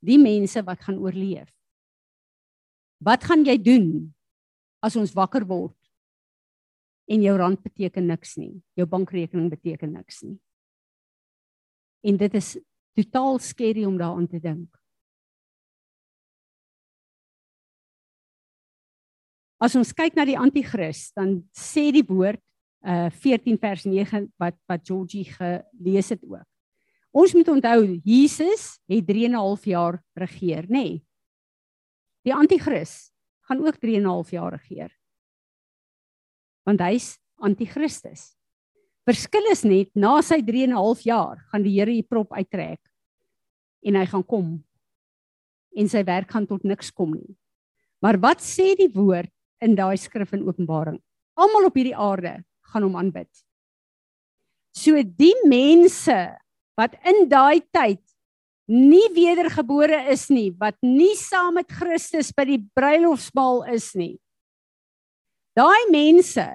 die 0.00 0.18
mense 0.18 0.62
wat 0.64 0.80
gaan 0.80 0.98
oorleef. 0.98 1.50
Wat 3.00 3.24
gaan 3.24 3.46
jy 3.48 3.56
doen 3.56 3.86
as 4.84 4.96
ons 4.96 5.14
wakker 5.16 5.46
word 5.48 5.76
en 7.10 7.24
jou 7.24 7.36
rand 7.40 7.60
beteken 7.64 8.06
niks 8.06 8.36
nie, 8.38 8.52
jou 8.78 8.86
bankrekening 8.86 9.48
beteken 9.50 9.96
niks 9.96 10.20
nie. 10.22 10.36
En 12.06 12.20
dit 12.20 12.36
is 12.38 12.54
totaal 12.96 13.40
skerry 13.42 13.86
om 13.88 13.96
daaraan 13.98 14.28
te 14.28 14.40
dink. 14.40 14.68
As 19.60 19.74
ons 19.76 19.92
kyk 19.92 20.14
na 20.16 20.24
die 20.24 20.38
anti-kris, 20.40 21.10
dan 21.16 21.40
sê 21.56 21.90
die 21.92 22.06
woord 22.06 22.40
uh 22.80 23.10
14 23.12 23.58
vers 23.60 23.82
9 23.84 24.22
wat 24.40 24.56
wat 24.70 24.86
Georgie 24.88 25.26
gelees 25.28 26.08
het 26.14 26.22
ook. 26.24 26.46
Ons 27.12 27.34
moet 27.36 27.48
onthou 27.52 27.98
Jesus 28.06 28.78
het 28.88 29.04
3 29.06 29.26
en 29.28 29.32
'n 29.32 29.42
half 29.42 29.64
jaar 29.64 30.00
regeer, 30.16 30.64
nê? 30.64 30.72
Nee. 30.72 31.09
Die 32.26 32.34
anti-kris 32.34 33.12
gaan 33.48 33.64
ook 33.66 33.80
3 33.80 33.96
en 33.96 34.02
'n 34.02 34.12
half 34.12 34.30
jaar 34.30 34.52
regeer. 34.52 34.92
Want 36.64 36.80
hy's 36.80 37.18
anti-Christus. 37.40 38.36
Verskil 39.08 39.50
is 39.50 39.64
net 39.64 39.88
na 39.94 40.20
sy 40.20 40.42
3 40.42 40.64
en 40.64 40.70
'n 40.70 40.76
half 40.76 41.00
jaar 41.00 41.38
gaan 41.50 41.62
die 41.62 41.78
Here 41.78 41.90
die 41.90 42.02
prop 42.02 42.32
uittrek 42.32 42.80
en 43.82 43.94
hy 43.94 44.06
gaan 44.06 44.24
kom 44.24 44.64
en 45.76 45.88
sy 45.88 46.04
werk 46.04 46.30
gaan 46.30 46.46
tot 46.46 46.64
niks 46.64 46.90
kom 46.90 47.14
nie. 47.14 47.36
Maar 48.02 48.18
wat 48.18 48.40
sê 48.40 48.76
die 48.76 48.90
woord 48.92 49.30
in 49.60 49.74
daai 49.74 49.96
skrif 49.96 50.32
in 50.32 50.46
Openbaring? 50.48 51.00
Almal 51.36 51.66
op 51.66 51.74
hierdie 51.74 51.96
aarde 51.96 52.44
gaan 52.72 52.82
hom 52.82 52.96
aanbid. 52.96 53.30
So 54.72 55.02
die 55.02 55.34
mense 55.46 56.36
wat 56.76 56.94
in 57.04 57.28
daai 57.28 57.60
tyd 57.72 58.02
nie 58.70 59.06
wedergebore 59.16 59.98
is 60.12 60.28
nie, 60.30 60.50
wat 60.58 60.78
nie 60.86 61.16
saam 61.18 61.58
met 61.58 61.70
Christus 61.74 62.30
by 62.34 62.46
die 62.46 62.60
bruilofsbal 62.76 63.64
is 63.74 63.90
nie. 63.98 64.14
Daai 65.58 65.90
mense 65.90 66.46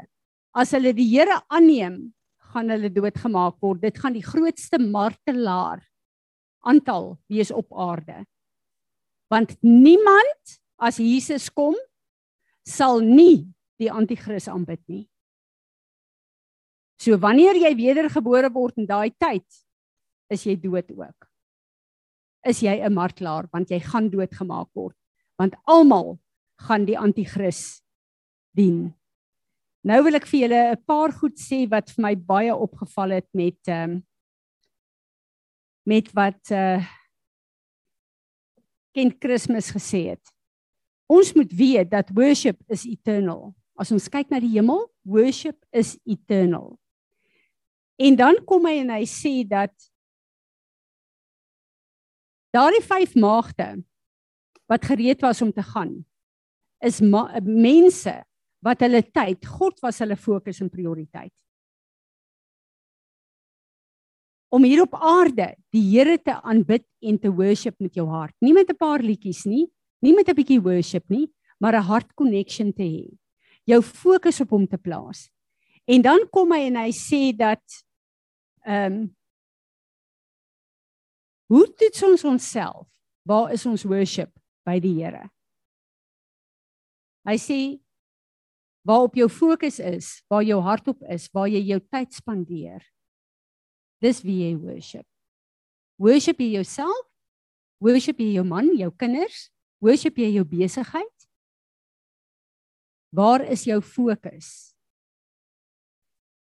as 0.56 0.72
hulle 0.72 0.94
die 0.96 1.08
Here 1.12 1.42
aanneem, 1.52 2.16
gaan 2.56 2.72
hulle 2.72 2.90
doodgemaak 2.94 3.60
word. 3.60 3.84
Dit 3.84 4.00
gaan 4.00 4.16
die 4.16 4.24
grootste 4.24 4.80
martelaar 4.80 5.84
aantal 6.66 7.18
wees 7.28 7.52
op 7.52 7.68
aarde. 7.76 8.24
Want 9.30 9.58
niemand 9.62 10.56
as 10.80 11.02
Jesus 11.02 11.50
kom 11.52 11.76
sal 12.66 13.04
nie 13.04 13.44
die 13.82 13.92
anti-kris 13.92 14.48
aanbid 14.48 14.82
nie. 14.88 15.04
So 16.96 17.20
wanneer 17.20 17.60
jy 17.60 17.74
wedergebore 17.76 18.50
word 18.56 18.80
in 18.80 18.88
daai 18.88 19.12
tyd, 19.20 19.46
is 20.32 20.46
jy 20.48 20.56
dood 20.56 20.88
ook. 20.96 21.28
Is 22.46 22.62
jy 22.62 22.78
'n 22.82 22.94
martelaar 22.94 23.48
want 23.52 23.70
jy 23.70 23.80
gaan 23.80 24.10
doodgemaak 24.10 24.70
word 24.74 24.96
want 25.38 25.56
almal 25.66 26.20
gaan 26.56 26.86
die 26.86 26.98
anti-kris 27.00 27.82
dien. 28.56 28.94
Nou 29.86 30.02
wil 30.08 30.18
ek 30.18 30.28
vir 30.30 30.40
julle 30.46 30.62
'n 30.72 30.84
paar 30.88 31.12
goed 31.12 31.38
sê 31.38 31.68
wat 31.70 31.92
vir 31.92 32.02
my 32.02 32.16
baie 32.16 32.54
opgeval 32.56 33.12
het 33.12 33.28
met 33.34 33.60
ehm 33.68 33.92
um, 33.92 34.04
met 35.86 36.10
wat 36.14 36.52
uh 36.52 36.82
Kent 38.96 39.20
Kersfees 39.20 39.70
gesê 39.76 40.16
het. 40.16 40.24
Ons 41.06 41.34
moet 41.36 41.52
weet 41.52 41.90
dat 41.92 42.10
worship 42.16 42.58
is 42.72 42.86
eternal. 42.86 43.54
As 43.78 43.92
ons 43.92 44.08
kyk 44.10 44.32
na 44.32 44.40
die 44.40 44.56
hemel, 44.56 44.88
worship 45.04 45.58
is 45.72 46.00
eternal. 46.06 46.80
En 48.00 48.16
dan 48.16 48.40
kom 48.48 48.66
hy 48.66 48.80
en 48.80 48.90
hy 48.90 49.04
sê 49.04 49.44
dat 49.48 49.74
daardie 52.56 52.84
vyf 52.84 53.16
maagde 53.20 53.70
wat 54.72 54.86
gereed 54.88 55.22
was 55.22 55.42
om 55.42 55.52
te 55.52 55.66
gaan 55.74 55.98
is 56.80 57.02
mense 57.02 58.16
wat 58.66 58.82
hulle 58.82 59.02
tyd, 59.04 59.46
God 59.46 59.82
was 59.84 60.00
hulle 60.02 60.16
fokus 60.18 60.62
en 60.62 60.70
prioriteit. 60.70 61.34
om 64.56 64.64
hier 64.64 64.84
op 64.86 64.96
aarde 64.96 65.54
die 65.76 65.84
Here 65.84 66.18
te 66.22 66.36
aanbid 66.44 66.86
en 67.04 67.18
te 67.20 67.32
worship 67.32 67.76
met 67.84 67.96
jou 67.98 68.08
hart. 68.08 68.36
Nie 68.42 68.54
met 68.54 68.70
'n 68.70 68.78
paar 68.78 69.02
liedjies 69.02 69.46
nie, 69.46 69.68
nie 70.02 70.14
met 70.14 70.30
'n 70.30 70.36
bietjie 70.36 70.62
worship 70.62 71.10
nie, 71.10 71.28
maar 71.60 71.76
'n 71.76 71.84
hart 71.84 72.14
connection 72.16 72.74
te 72.74 72.84
hê. 72.84 73.18
Jou 73.66 73.82
fokus 73.82 74.42
op 74.42 74.50
hom 74.50 74.68
te 74.68 74.78
plaas. 74.78 75.30
En 75.88 76.02
dan 76.02 76.28
kom 76.32 76.52
hy 76.52 76.68
en 76.68 76.76
hy 76.76 76.92
sê 76.92 77.36
dat 77.36 77.64
ehm 78.66 78.94
um, 78.94 79.15
Hoe 81.52 81.66
toets 81.78 82.04
ons 82.04 82.24
onsself? 82.24 82.88
Waar 83.26 83.52
is 83.54 83.66
ons 83.66 83.86
worship 83.86 84.32
by 84.66 84.80
die 84.82 84.94
Here? 84.98 85.30
Hy 87.26 87.38
sê 87.42 87.60
waar 88.86 89.08
op 89.08 89.16
jou 89.18 89.26
fokus 89.30 89.80
is, 89.82 90.22
waar 90.30 90.46
jou 90.46 90.60
hart 90.62 90.88
op 90.94 91.02
is, 91.10 91.26
waar 91.34 91.50
jy 91.50 91.64
jou 91.72 91.80
tyd 91.90 92.14
spandeer. 92.14 92.84
Dis 94.02 94.22
wie 94.22 94.44
jy 94.44 94.54
worship. 94.62 95.06
Worship 96.02 96.42
jy 96.42 96.52
jouself? 96.60 97.06
Worship 97.82 98.22
jy 98.22 98.36
jou 98.38 98.46
man, 98.46 98.70
jou 98.78 98.92
kinders? 98.94 99.50
Worship 99.82 100.20
jy 100.22 100.36
jou 100.36 100.46
besigheid? 100.46 101.28
Waar 103.16 103.46
is 103.50 103.66
jou 103.66 103.80
fokus? 103.82 104.76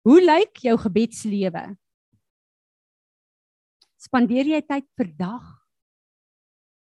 Hoe 0.02 0.18
lyk 0.22 0.64
jou 0.64 0.74
gebedslewe? 0.82 1.64
Spandeer 4.02 4.48
jy 4.50 4.60
tyd 4.66 4.88
per 4.98 5.10
dag? 5.14 5.44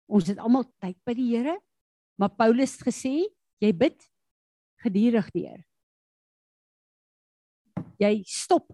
Ons 0.09 0.29
het 0.31 0.39
almal 0.39 0.65
tyd 0.79 0.95
by 1.05 1.13
die 1.17 1.27
Here, 1.33 1.57
maar 2.19 2.31
Paulus 2.37 2.77
het 2.77 2.87
gesê 2.87 3.13
jy 3.59 3.71
bid 3.75 3.99
gedurig 4.79 5.27
deur. 5.35 5.59
Jy 7.99 8.13
stop 8.23 8.71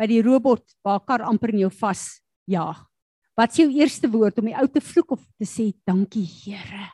by 0.00 0.08
die 0.08 0.22
robot 0.24 0.64
waar 0.86 1.02
kar 1.04 1.26
amper 1.28 1.52
in 1.52 1.66
jou 1.66 1.72
vas 1.82 2.06
jaag. 2.48 2.80
Wat 3.36 3.52
is 3.52 3.60
jou 3.60 3.68
eerste 3.76 4.08
woord 4.10 4.40
om 4.40 4.48
die 4.48 4.56
ou 4.56 4.66
te 4.72 4.80
vloek 4.84 5.14
of 5.18 5.22
te 5.36 5.48
sê 5.48 5.70
dankie 5.86 6.24
Here? 6.24 6.88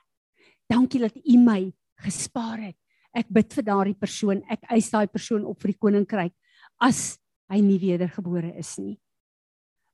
Dankie 0.67 1.05
dat 1.07 1.15
U 1.15 1.39
my 1.39 1.61
gespaar 2.03 2.59
het. 2.67 2.79
Ek 3.17 3.31
bid 3.33 3.55
vir 3.55 3.65
daardie 3.71 3.97
persoon. 3.97 4.43
Ek 4.51 4.67
eis 4.75 4.91
daai 4.91 5.07
persoon 5.07 5.47
op 5.47 5.63
vir 5.63 5.73
die 5.73 5.81
koninkryk 5.81 6.35
as 6.83 7.17
hy 7.49 7.63
nie 7.63 7.79
wedergebore 7.81 8.51
is 8.59 8.75
nie. 8.83 8.99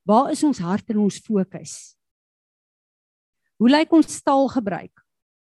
Waar 0.08 0.32
is 0.32 0.42
ons 0.42 0.58
hart 0.58 0.90
en 0.90 1.04
ons 1.04 1.20
fokus? 1.22 1.94
Hoe 3.62 3.70
lyk 3.70 3.92
ons 3.94 4.18
taal 4.22 4.48
gebruik 4.50 5.04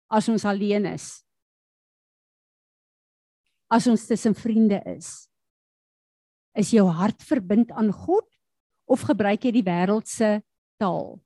as 0.09 0.29
ons 0.31 0.45
alleen 0.45 0.87
is? 0.89 1.21
As 3.69 3.85
ons 3.91 4.07
tussen 4.07 4.33
vriende 4.33 4.79
is? 4.89 5.27
Is 6.57 6.73
jou 6.73 6.87
hart 6.89 7.21
verbind 7.21 7.71
aan 7.71 7.91
God 7.93 8.25
of 8.89 9.03
gebruik 9.05 9.45
jy 9.45 9.51
die 9.59 9.67
wêreldse 9.67 10.39
taal? 10.81 11.17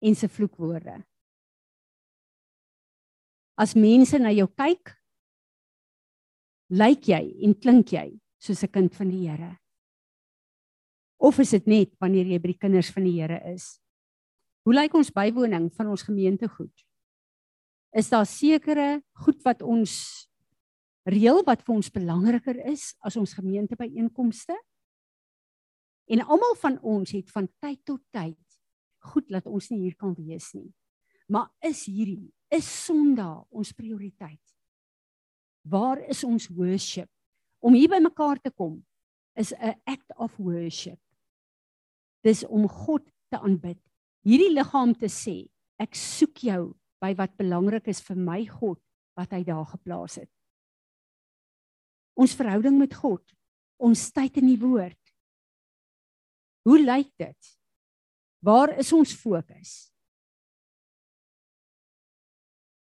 en 0.00 0.14
se 0.16 0.28
vloekwoorde. 0.28 0.96
As 3.60 3.76
mense 3.76 4.18
na 4.18 4.32
jou 4.32 4.48
kyk, 4.56 4.94
lyk 6.72 7.10
jy 7.12 7.22
en 7.44 7.56
klink 7.60 7.92
jy 7.92 8.08
soos 8.40 8.62
'n 8.64 8.72
kind 8.72 8.94
van 8.94 9.10
die 9.10 9.28
Here. 9.28 9.58
Of 11.20 11.36
is 11.42 11.52
dit 11.52 11.66
net 11.68 11.90
wanneer 12.00 12.30
jy 12.32 12.38
by 12.40 12.54
die 12.54 12.60
kinders 12.62 12.88
van 12.94 13.04
die 13.04 13.18
Here 13.18 13.36
is? 13.52 13.74
Hoe 14.64 14.72
lyk 14.72 14.94
ons 14.96 15.12
bywoning 15.12 15.68
van 15.76 15.90
ons 15.92 16.04
gemeentegoed? 16.06 16.72
Is 17.92 18.08
daar 18.08 18.24
sekere 18.28 19.02
goed 19.26 19.40
wat 19.44 19.60
ons 19.60 19.92
reël 21.04 21.42
wat 21.44 21.64
vir 21.66 21.74
ons 21.74 21.92
belangriker 21.92 22.56
is 22.70 22.94
as 23.04 23.18
ons 23.20 23.34
gemeentebyeenkomste? 23.36 24.56
En 26.08 26.24
almal 26.24 26.56
van 26.62 26.78
ons 26.80 27.12
het 27.12 27.28
van 27.34 27.50
tyd 27.60 27.82
tot 27.84 28.00
tyd 28.16 28.38
goed 29.12 29.28
laat 29.32 29.48
ons 29.48 29.68
nie 29.72 29.82
hier 29.84 29.96
kan 30.00 30.16
wees 30.16 30.50
nie. 30.56 30.70
Maar 31.28 31.50
is 31.68 31.84
hierdie 31.88 32.32
is 32.50 32.66
Sondag 32.86 33.44
ons 33.52 33.74
prioriteit? 33.76 34.40
Waar 35.68 36.00
is 36.08 36.24
ons 36.24 36.48
worship? 36.48 37.10
Om 37.60 37.76
hier 37.76 37.92
by 37.92 38.00
mekaar 38.00 38.40
te 38.40 38.50
kom 38.50 38.80
is 39.36 39.52
'n 39.52 39.76
act 39.84 40.10
of 40.16 40.32
worship. 40.38 40.98
Dis 42.26 42.44
om 42.44 42.68
God 42.68 43.06
te 43.32 43.40
aanbid. 43.40 43.78
Hierdie 44.26 44.52
liggaam 44.52 44.92
te 44.98 45.08
sê, 45.08 45.48
ek 45.80 45.96
soek 45.96 46.44
jou 46.44 46.62
by 47.00 47.14
wat 47.16 47.38
belangrik 47.40 47.88
is 47.88 48.02
vir 48.04 48.18
my 48.20 48.42
God 48.48 48.80
wat 49.16 49.32
hy 49.32 49.42
daar 49.46 49.64
geplaas 49.70 50.18
het. 50.20 50.30
Ons 52.20 52.36
verhouding 52.36 52.76
met 52.76 52.92
God, 52.94 53.22
ons 53.80 54.10
tyd 54.12 54.36
in 54.42 54.50
die 54.50 54.60
woord, 54.60 55.00
Hoe 56.62 56.80
lyk 56.80 57.08
dit? 57.16 57.56
Waar 58.44 58.76
is 58.78 58.92
ons 58.92 59.12
fokus? 59.16 59.70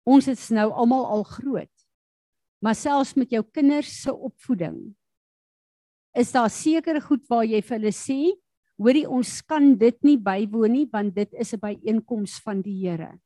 Ons 0.07 0.29
is 0.31 0.49
nou 0.55 0.69
almal 0.71 1.07
al 1.17 1.25
groot. 1.27 1.73
Maar 2.63 2.79
selfs 2.79 3.17
met 3.19 3.35
jou 3.35 3.43
kinders 3.45 3.91
se 4.03 4.15
opvoeding 4.15 4.79
is 6.17 6.31
daar 6.33 6.49
sekere 6.49 7.03
goed 7.05 7.27
waar 7.29 7.45
jy 7.45 7.59
vir 7.61 7.77
hulle 7.77 7.91
sê, 7.93 8.21
hoorie 8.79 9.07
ons 9.09 9.41
kan 9.43 9.75
dit 9.77 9.97
nie 10.05 10.19
bywoon 10.19 10.73
nie 10.73 10.89
want 10.93 11.15
dit 11.15 11.33
is 11.35 11.55
'n 11.55 11.61
byeenkoms 11.61 12.41
van 12.45 12.63
die 12.63 12.87
Here. 12.87 13.19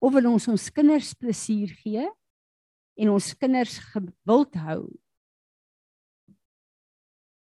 Of 0.00 0.12
wil 0.12 0.32
ons 0.32 0.48
ons 0.48 0.70
kinders 0.70 1.14
plesier 1.14 1.68
gee 1.68 2.08
en 2.96 3.10
ons 3.10 3.34
kinders 3.34 3.78
gewild 3.78 4.54
hou 4.54 4.88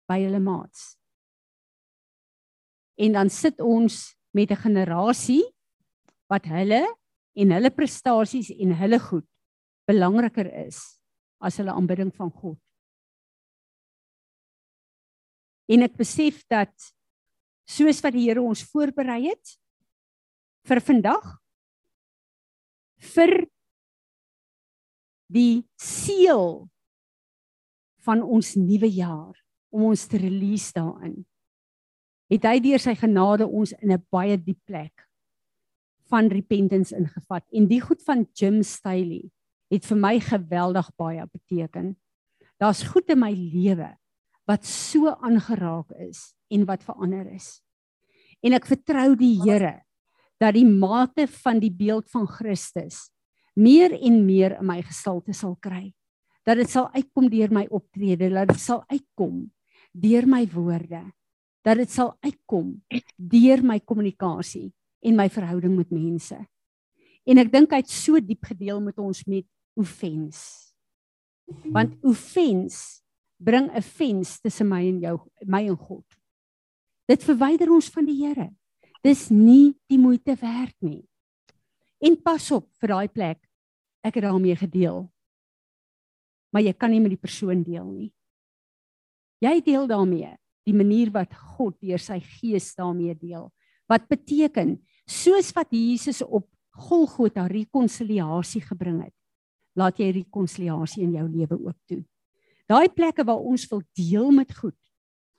by 0.07 0.21
hulle 0.23 0.39
maats? 0.39 0.97
en 2.97 3.13
dan 3.13 3.29
sit 3.29 3.61
ons 3.61 4.17
met 4.33 4.51
'n 4.51 4.63
generasie 4.65 5.45
wat 6.27 6.45
hulle 6.45 6.83
en 7.33 7.51
hulle 7.51 7.71
prestasies 7.71 8.49
en 8.49 8.73
hulle 8.73 8.99
goed 8.99 9.27
belangriker 9.85 10.49
is 10.65 10.99
as 11.39 11.57
hulle 11.57 11.71
aanbidding 11.71 12.15
van 12.15 12.31
God. 12.31 12.59
En 15.67 15.83
ek 15.83 15.97
besef 15.99 16.43
dat 16.47 16.73
soos 17.67 17.99
wat 18.03 18.15
die 18.15 18.27
Here 18.27 18.41
ons 18.41 18.63
voorberei 18.71 19.27
het 19.27 19.57
vir 20.67 20.81
vandag 20.83 21.25
vir 23.13 23.33
die 25.27 25.67
seël 25.75 26.67
van 28.07 28.23
ons 28.23 28.55
nuwe 28.55 28.87
jaar 28.87 29.35
om 29.75 29.89
ons 29.91 30.07
te 30.07 30.19
release 30.21 30.71
daarin 30.75 31.19
het 32.31 32.47
hy 32.47 32.57
deur 32.63 32.81
sy 32.83 32.95
genade 32.99 33.47
ons 33.47 33.73
in 33.81 33.91
'n 33.91 34.03
baie 34.11 34.37
diep 34.37 34.59
plek 34.65 35.07
van 36.09 36.29
repentance 36.31 36.95
ingevat. 36.95 37.43
En 37.51 37.67
die 37.67 37.81
goed 37.81 38.03
van 38.03 38.27
Jim 38.33 38.63
Staley 38.63 39.29
het 39.71 39.85
vir 39.85 39.97
my 39.97 40.19
geweldig 40.19 40.89
baie 40.95 41.25
beteken. 41.27 41.95
Daar's 42.59 42.83
goed 42.83 43.09
in 43.09 43.19
my 43.19 43.31
lewe 43.31 43.97
wat 44.47 44.65
so 44.65 45.11
aangeraak 45.11 45.91
is 46.07 46.31
en 46.53 46.63
wat 46.65 46.85
verander 46.87 47.27
is. 47.33 47.59
En 48.41 48.55
ek 48.55 48.69
vertrou 48.69 49.11
die 49.19 49.35
Here 49.41 49.81
dat 50.39 50.53
die 50.55 50.67
mate 50.67 51.25
van 51.43 51.59
die 51.59 51.73
beeld 51.73 52.09
van 52.13 52.27
Christus 52.29 53.07
meer 53.57 53.95
en 53.97 54.21
meer 54.25 54.59
in 54.59 54.67
my 54.69 54.81
gestalte 54.85 55.33
sal 55.33 55.57
kry. 55.59 55.91
Dat 56.45 56.61
dit 56.61 56.69
sal 56.69 56.87
uitkom 56.93 57.27
deur 57.29 57.51
my 57.51 57.65
optrede, 57.73 58.29
dat 58.31 58.53
dit 58.53 58.61
sal 58.61 58.83
uitkom 58.87 59.47
deur 59.97 60.27
my 60.29 60.45
woorde 60.53 61.01
dat 61.67 61.81
dit 61.81 61.91
sal 61.91 62.13
uitkom 62.23 62.77
deur 63.17 63.63
my 63.65 63.79
kommunikasie 63.83 64.69
en 65.03 65.17
my 65.19 65.27
verhouding 65.31 65.75
met 65.75 65.91
mense. 65.91 66.37
En 67.27 67.41
ek 67.41 67.51
dink 67.51 67.73
hy't 67.75 67.91
so 67.91 68.19
diep 68.23 68.47
gedeel 68.47 68.79
met 68.85 68.95
ons 69.03 69.25
met 69.27 69.45
offens. 69.77 70.39
Want 71.75 71.97
offens 72.07 73.03
bring 73.37 73.69
'n 73.71 73.81
fens 73.81 74.39
tussen 74.39 74.67
my 74.67 74.81
en 74.87 74.99
jou, 74.99 75.19
my 75.45 75.67
en 75.67 75.77
God. 75.77 76.05
Dit 77.07 77.23
verwyder 77.23 77.71
ons 77.71 77.89
van 77.89 78.05
die 78.05 78.25
Here. 78.25 78.49
Dis 79.03 79.29
nie 79.29 79.75
die 79.87 79.99
moeite 79.99 80.35
werd 80.35 80.75
nie. 80.81 81.07
En 82.01 82.17
pas 82.21 82.51
op 82.51 82.67
vir 82.81 82.87
daai 82.87 83.07
plek. 83.07 83.39
Ek 84.03 84.15
het 84.15 84.23
daarmee 84.23 84.55
gedeel. 84.55 85.07
Maar 86.51 86.61
jy 86.61 86.73
kan 86.73 86.91
nie 86.91 86.99
met 86.99 87.11
die 87.11 87.21
persoon 87.21 87.63
deel 87.63 87.85
nie. 87.85 88.13
Jy 89.39 89.61
deel 89.61 89.87
daarmee 89.87 90.37
die 90.67 90.75
manier 90.75 91.11
wat 91.11 91.33
God 91.33 91.77
deur 91.79 92.01
sy 92.01 92.19
gees 92.19 92.73
daarmee 92.75 93.15
deel. 93.15 93.47
Wat 93.87 94.07
beteken 94.09 94.75
soos 95.07 95.53
wat 95.55 95.71
Jesus 95.71 96.21
op 96.21 96.49
Golgotha 96.77 97.47
rekonsiliasie 97.47 98.61
gebring 98.61 98.99
het, 99.05 99.15
laat 99.77 99.99
jy 100.01 100.11
rekonsiliasie 100.11 101.05
in 101.05 101.15
jou 101.15 101.25
lewe 101.29 101.57
ook 101.69 101.77
toe. 101.87 102.01
Daai 102.67 102.89
plekke 102.91 103.23
waar 103.23 103.39
ons 103.39 103.63
wil 103.71 103.81
deel 103.95 104.31
met 104.35 104.51
goed, 104.51 104.77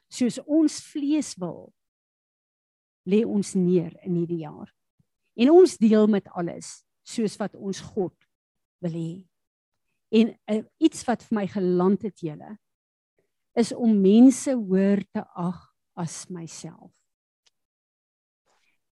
soos 0.08 0.38
ons 0.46 0.78
vlees 0.88 1.34
wil, 1.36 1.68
lê 3.08 3.24
ons 3.24 3.54
neer 3.54 3.92
in 4.04 4.16
hierdie 4.16 4.42
jaar. 4.46 4.70
En 5.38 5.52
ons 5.52 5.76
deel 5.78 6.08
met 6.10 6.28
alles 6.32 6.82
soos 7.06 7.36
wat 7.40 7.54
ons 7.56 7.80
God 7.94 8.14
wil 8.84 8.96
hê. 8.96 9.12
En 10.08 10.32
uh, 10.32 10.62
iets 10.80 11.04
wat 11.08 11.22
vir 11.28 11.36
my 11.40 11.44
geland 11.52 12.04
het 12.08 12.24
julle 12.24 12.56
is 13.58 13.74
om 13.74 13.96
mense 14.00 14.52
hoër 14.54 15.02
te 15.12 15.24
ag 15.36 15.58
as 15.98 16.28
myself. 16.32 16.92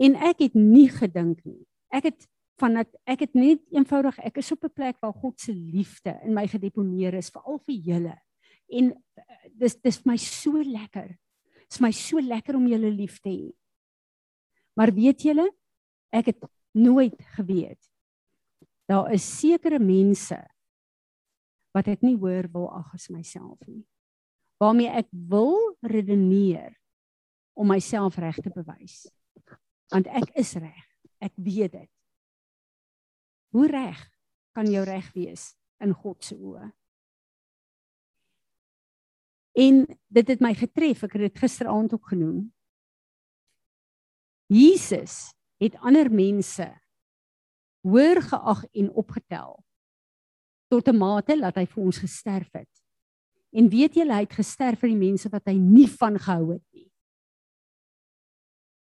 En 0.01 0.17
ek 0.27 0.41
het 0.47 0.55
nie 0.57 0.89
gedink 0.91 1.43
nie. 1.45 1.63
Ek 1.93 2.09
het 2.09 2.25
van 2.59 2.79
dat 2.79 2.91
ek 3.07 3.27
het 3.27 3.35
net 3.37 3.61
eenvoudig 3.75 4.17
ek 4.23 4.39
is 4.41 4.51
op 4.51 4.63
'n 4.63 4.73
plek 4.73 4.97
waar 4.99 5.13
God 5.13 5.39
se 5.39 5.53
liefde 5.53 6.19
in 6.23 6.33
my 6.33 6.47
gedeponeer 6.47 7.13
is 7.13 7.29
veral 7.29 7.59
vir 7.59 7.75
julle. 7.75 8.17
En 8.71 8.91
eh, 8.93 9.49
dis 9.54 9.78
dis 9.82 9.99
vir 10.01 10.12
my 10.12 10.17
so 10.21 10.62
lekker. 10.62 11.13
Dit 11.65 11.78
is 11.78 11.82
my 11.84 11.91
so 11.95 12.21
lekker 12.21 12.58
om 12.58 12.67
julle 12.69 12.91
lief 12.93 13.19
te 13.23 13.32
hê. 13.34 13.51
Maar 14.75 14.91
weet 14.95 15.23
julle, 15.28 15.49
ek 16.15 16.34
het 16.34 16.47
nooit 16.75 17.15
geweet 17.36 17.82
daar 18.86 19.10
is 19.15 19.25
sekere 19.39 19.80
mense 19.82 20.38
wat 21.73 21.88
ek 21.89 22.04
nie 22.06 22.15
hoor 22.19 22.45
wil 22.54 22.67
ag 22.78 22.91
as 22.93 23.08
myself 23.10 23.58
nie 23.65 23.82
waarmee 24.62 24.91
ek 24.91 25.10
wil 25.12 25.58
redeneer 25.84 26.75
om 27.56 27.67
myself 27.71 28.17
reg 28.19 28.38
te 28.43 28.51
bewys. 28.51 29.06
Want 29.91 30.08
ek 30.08 30.32
is 30.39 30.54
reg. 30.60 30.86
Ek 31.23 31.34
weet 31.36 31.73
dit. 31.75 31.91
Hoe 33.56 33.67
reg 33.71 33.99
kan 34.56 34.67
jou 34.71 34.84
reg 34.88 35.08
wees 35.15 35.54
in 35.84 35.93
God 35.95 36.23
se 36.23 36.36
oë? 36.36 36.69
En 39.55 39.85
dit 40.07 40.27
het 40.27 40.41
my 40.43 40.51
getref, 40.53 41.05
ek 41.07 41.15
het 41.15 41.29
dit 41.29 41.43
gisteraand 41.45 41.93
ook 41.95 42.11
genoem. 42.11 42.53
Jesus 44.51 45.31
het 45.63 45.77
ander 45.79 46.11
mense 46.11 46.67
hoër 47.85 48.21
geag 48.21 48.65
en 48.73 48.91
opgetel 48.93 49.63
tot 50.67 50.87
'n 50.87 50.97
mate 50.97 51.39
dat 51.39 51.55
hy 51.55 51.65
vir 51.65 51.83
ons 51.83 51.97
gesterf 51.97 52.51
het. 52.51 52.81
En 53.55 53.69
weet 53.69 53.93
julle 53.93 54.13
hy 54.13 54.25
het 54.25 54.33
gesterf 54.33 54.79
vir 54.79 54.89
die 54.89 55.03
mense 55.07 55.29
wat 55.29 55.45
hy 55.45 55.53
nie 55.53 55.87
van 55.87 56.19
gehou 56.19 56.53
het 56.53 56.65
nie. 56.73 56.91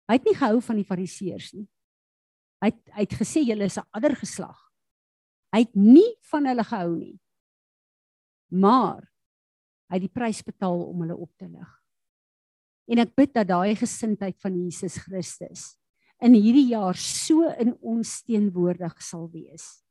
Hy 0.08 0.14
het 0.14 0.24
nie 0.24 0.36
gehou 0.36 0.60
van 0.60 0.76
die 0.76 0.84
fariseërs 0.84 1.52
nie. 1.52 1.68
Hy 2.62 2.68
het, 2.70 2.90
hy 2.94 3.00
het 3.00 3.14
gesê 3.18 3.42
julle 3.42 3.64
is 3.64 3.78
'n 3.78 3.88
ander 3.90 4.16
geslag. 4.16 4.72
Hy 5.52 5.58
het 5.58 5.74
nie 5.74 6.16
van 6.20 6.46
hulle 6.46 6.64
gehou 6.64 6.96
nie. 6.96 7.20
Maar 8.48 9.11
hy 9.92 9.98
het 10.00 10.06
die 10.06 10.12
prys 10.12 10.40
betaal 10.40 10.80
om 10.88 11.04
hulle 11.04 11.18
op 11.20 11.30
te 11.36 11.46
lig. 11.46 11.72
En 12.88 13.02
ek 13.04 13.12
bid 13.14 13.34
dat 13.36 13.50
daai 13.52 13.76
gesindheid 13.76 14.38
van 14.40 14.56
Jesus 14.56 14.96
Christus 15.04 15.74
in 16.22 16.36
hierdie 16.38 16.70
jaar 16.70 16.96
so 16.96 17.50
in 17.60 17.74
ons 17.82 18.22
teenwoordig 18.24 18.94
sal 19.02 19.26
wees. 19.32 19.82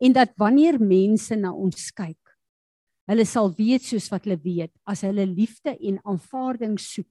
En 0.00 0.14
dat 0.14 0.32
wanneer 0.38 0.78
mense 0.80 1.36
na 1.36 1.50
ons 1.52 1.90
kyk 1.92 2.16
Hulle 3.08 3.24
sal 3.24 3.48
weet 3.56 3.86
soos 3.88 4.10
wat 4.12 4.26
hulle 4.26 4.36
weet, 4.42 4.72
as 4.84 5.00
hulle 5.06 5.24
liefde 5.24 5.72
en 5.72 5.96
aanvaarding 6.04 6.74
soek, 6.82 7.08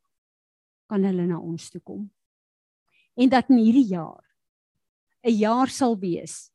kan 0.88 1.02
hulle 1.08 1.26
na 1.26 1.40
ons 1.42 1.72
toe 1.74 1.82
kom. 1.82 2.06
en 3.18 3.30
dat 3.30 3.50
in 3.50 3.58
hierdie 3.58 3.96
jaar 3.98 4.22
'n 5.26 5.34
jaar 5.34 5.70
sal 5.70 5.98
wees 5.98 6.52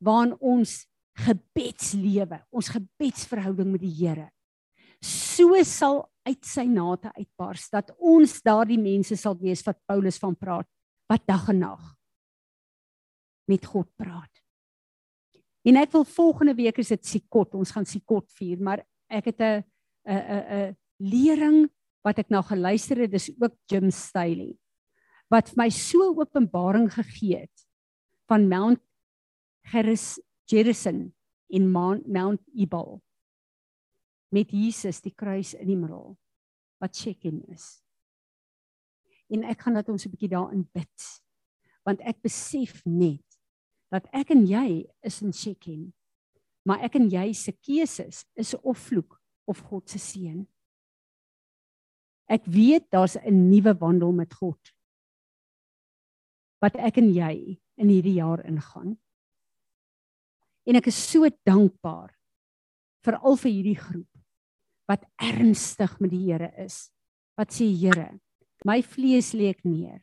waarin 0.00 0.32
ons 0.40 0.88
gebedslewe, 1.12 2.40
ons 2.50 2.68
gebedsverhouding 2.68 3.68
met 3.72 3.80
die 3.80 3.96
Here 4.00 4.30
so 5.04 5.56
sal 5.64 6.04
uit 6.26 6.42
sy 6.44 6.64
nate 6.66 7.12
uitbars 7.14 7.68
dat 7.70 7.92
ons 7.98 8.40
daardie 8.42 8.80
mense 8.80 9.16
sal 9.16 9.36
wees 9.38 9.62
wat 9.66 9.78
Paulus 9.86 10.18
van 10.18 10.34
praat 10.34 10.68
wat 11.10 11.26
dag 11.28 11.48
en 11.52 11.60
nag 11.62 11.92
met 13.46 13.62
God 13.62 13.86
praat. 13.94 14.32
En 15.66 15.76
ek 15.78 15.92
wil 15.92 16.04
volgende 16.04 16.54
week 16.58 16.78
is 16.82 16.90
dit 16.90 17.06
Sikot, 17.06 17.54
ons 17.54 17.70
gaan 17.70 17.86
Sikot 17.86 18.26
vier, 18.34 18.58
maar 18.58 18.82
ek 19.06 19.30
het 19.30 19.40
'n 19.40 19.62
'n 20.06 20.42
'n 20.58 20.76
lering 20.98 21.70
wat 22.02 22.18
ek 22.18 22.30
nou 22.30 22.42
geluister 22.42 22.96
het, 22.98 23.10
dis 23.10 23.30
ook 23.38 23.54
Jim 23.70 23.90
Staley 23.90 24.56
wat 25.28 25.50
vir 25.50 25.64
my 25.64 25.70
so 25.70 26.14
openbaring 26.14 26.86
gegee 26.94 27.42
het 27.46 27.66
van 28.30 28.48
Mount 28.48 28.82
Gerizim 29.66 30.22
Jerison 30.46 31.12
in 31.50 31.70
Mount 31.70 32.40
Ebal 32.54 33.00
met 34.36 34.52
Jesus 34.52 35.00
die 35.04 35.14
kruis 35.16 35.54
in 35.56 35.70
die 35.70 35.78
middel 35.78 36.16
wat 36.82 36.96
check-in 36.96 37.40
is. 37.52 37.78
En 39.32 39.46
ek 39.48 39.64
gaan 39.64 39.78
dat 39.78 39.88
ons 39.88 40.04
'n 40.06 40.12
bietjie 40.12 40.34
daarin 40.34 40.68
bid. 40.72 40.98
Want 41.84 42.00
ek 42.00 42.20
besef 42.22 42.84
net 42.84 43.24
dat 43.90 44.06
ek 44.12 44.30
en 44.30 44.46
jy 44.46 44.86
is 45.02 45.22
in 45.22 45.32
check-in. 45.32 45.94
Maar 46.66 46.84
ek 46.84 46.96
en 46.98 47.08
jy 47.10 47.32
se 47.32 47.52
keuses 47.52 48.24
is 48.34 48.54
of 48.54 48.78
vloek 48.78 49.20
of 49.46 49.60
God 49.60 49.88
se 49.88 49.98
seën. 49.98 50.46
Ek 52.28 52.44
weet 52.44 52.90
daar's 52.90 53.16
'n 53.16 53.50
nuwe 53.50 53.74
wandel 53.78 54.12
met 54.12 54.34
God. 54.34 54.60
Wat 56.60 56.74
ek 56.74 56.98
en 56.98 57.14
jy 57.14 57.60
in 57.76 57.88
hierdie 57.88 58.18
jaar 58.18 58.44
ingaan. 58.44 58.98
En 60.66 60.76
ek 60.76 60.86
is 60.86 61.10
so 61.10 61.28
dankbaar 61.44 62.10
vir 63.04 63.16
al 63.16 63.36
vir 63.36 63.52
hierdie 63.52 63.78
groep 63.78 64.15
wat 64.90 65.04
ernstig 65.18 65.96
met 66.00 66.12
die 66.12 66.22
Here 66.28 66.52
is. 66.62 66.90
Wat 67.38 67.52
sê 67.52 67.66
Here, 67.68 68.14
my 68.64 68.80
vlees 68.82 69.32
lê 69.34 69.50
ek 69.52 69.64
neer. 69.66 70.00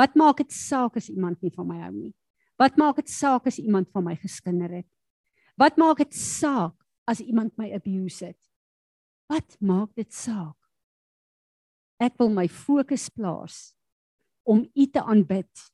Wat 0.00 0.16
maak 0.16 0.40
dit 0.40 0.52
saak 0.54 0.96
as 0.96 1.10
iemand 1.12 1.42
nie 1.44 1.52
van 1.54 1.68
my 1.68 1.80
hou 1.84 1.92
nie? 1.92 2.14
Wat 2.60 2.76
maak 2.80 3.00
dit 3.00 3.10
saak 3.12 3.46
as 3.48 3.60
iemand 3.60 3.90
van 3.92 4.04
my 4.04 4.16
geskinder 4.20 4.72
het? 4.80 4.88
Wat 5.60 5.76
maak 5.80 6.00
dit 6.00 6.16
saak 6.16 6.76
as 7.08 7.20
iemand 7.20 7.56
my 7.60 7.68
abuse 7.76 8.32
het? 8.32 8.40
Wat 9.28 9.56
maak 9.60 9.92
dit 9.96 10.08
saak? 10.12 10.56
Ek 12.00 12.16
wil 12.20 12.32
my 12.32 12.48
fokus 12.48 13.10
plaas 13.12 13.74
om 14.48 14.64
U 14.64 14.86
te 14.88 15.02
aanbid 15.04 15.68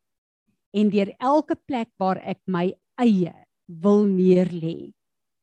en 0.76 0.90
deur 0.90 1.12
elke 1.22 1.56
plek 1.56 1.92
waar 2.00 2.18
ek 2.20 2.42
my 2.50 2.68
eie 3.00 3.32
wil 3.66 4.04
neerlê 4.10 4.92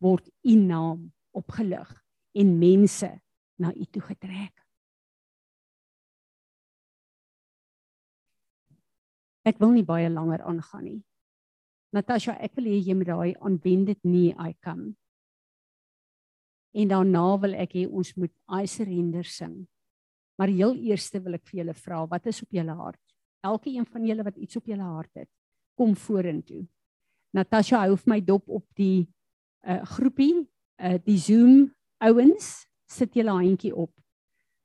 word 0.03 0.27
u 0.43 0.55
naam 0.59 1.09
opgelig 1.33 1.89
en 2.33 2.57
mense 2.59 3.09
na 3.61 3.71
u 3.73 3.85
toe 3.85 4.01
getrek. 4.01 4.53
Ek 9.43 9.59
wil 9.59 9.73
nie 9.75 9.83
baie 9.83 10.09
langer 10.09 10.41
aangaan 10.47 10.85
nie. 10.87 10.99
Natasha, 11.93 12.37
ek 12.41 12.55
wil 12.57 12.71
hê 12.71 12.79
jy 12.79 12.95
moet 12.97 13.09
daai 13.11 13.33
aanbindend 13.37 13.99
nie 14.07 14.31
I 14.39 14.55
come. 14.63 14.95
En 16.73 16.89
daarna 16.89 17.25
wil 17.43 17.53
ek 17.61 17.75
hê 17.77 17.83
ons 17.85 18.13
moet 18.17 18.33
I 18.49 18.65
surrender 18.65 19.27
sing. 19.29 19.65
Maar 20.39 20.49
heel 20.49 20.73
eerste 20.89 21.21
wil 21.21 21.37
ek 21.37 21.45
vir 21.51 21.59
julle 21.61 21.75
vra, 21.77 21.99
wat 22.09 22.31
is 22.31 22.41
op 22.41 22.55
julle 22.55 22.73
hart? 22.73 23.01
Elke 23.45 23.69
een 23.69 23.85
van 23.85 24.07
julle 24.07 24.25
wat 24.25 24.39
iets 24.41 24.57
op 24.57 24.71
julle 24.71 24.87
hart 24.87 25.21
het, 25.21 25.29
kom 25.77 25.93
vorentoe. 25.99 26.63
Natasha 27.35 27.83
hou 27.83 27.97
vir 27.99 28.09
my 28.09 28.19
dop 28.23 28.49
op 28.49 28.65
die 28.79 29.05
uh 29.63 29.83
groepie, 29.93 30.47
uh 30.81 30.97
die 31.05 31.19
Zoom 31.19 31.67
ouens, 32.03 32.67
sit 32.89 33.15
julle 33.15 33.33
handjie 33.33 33.73
op. 33.75 33.91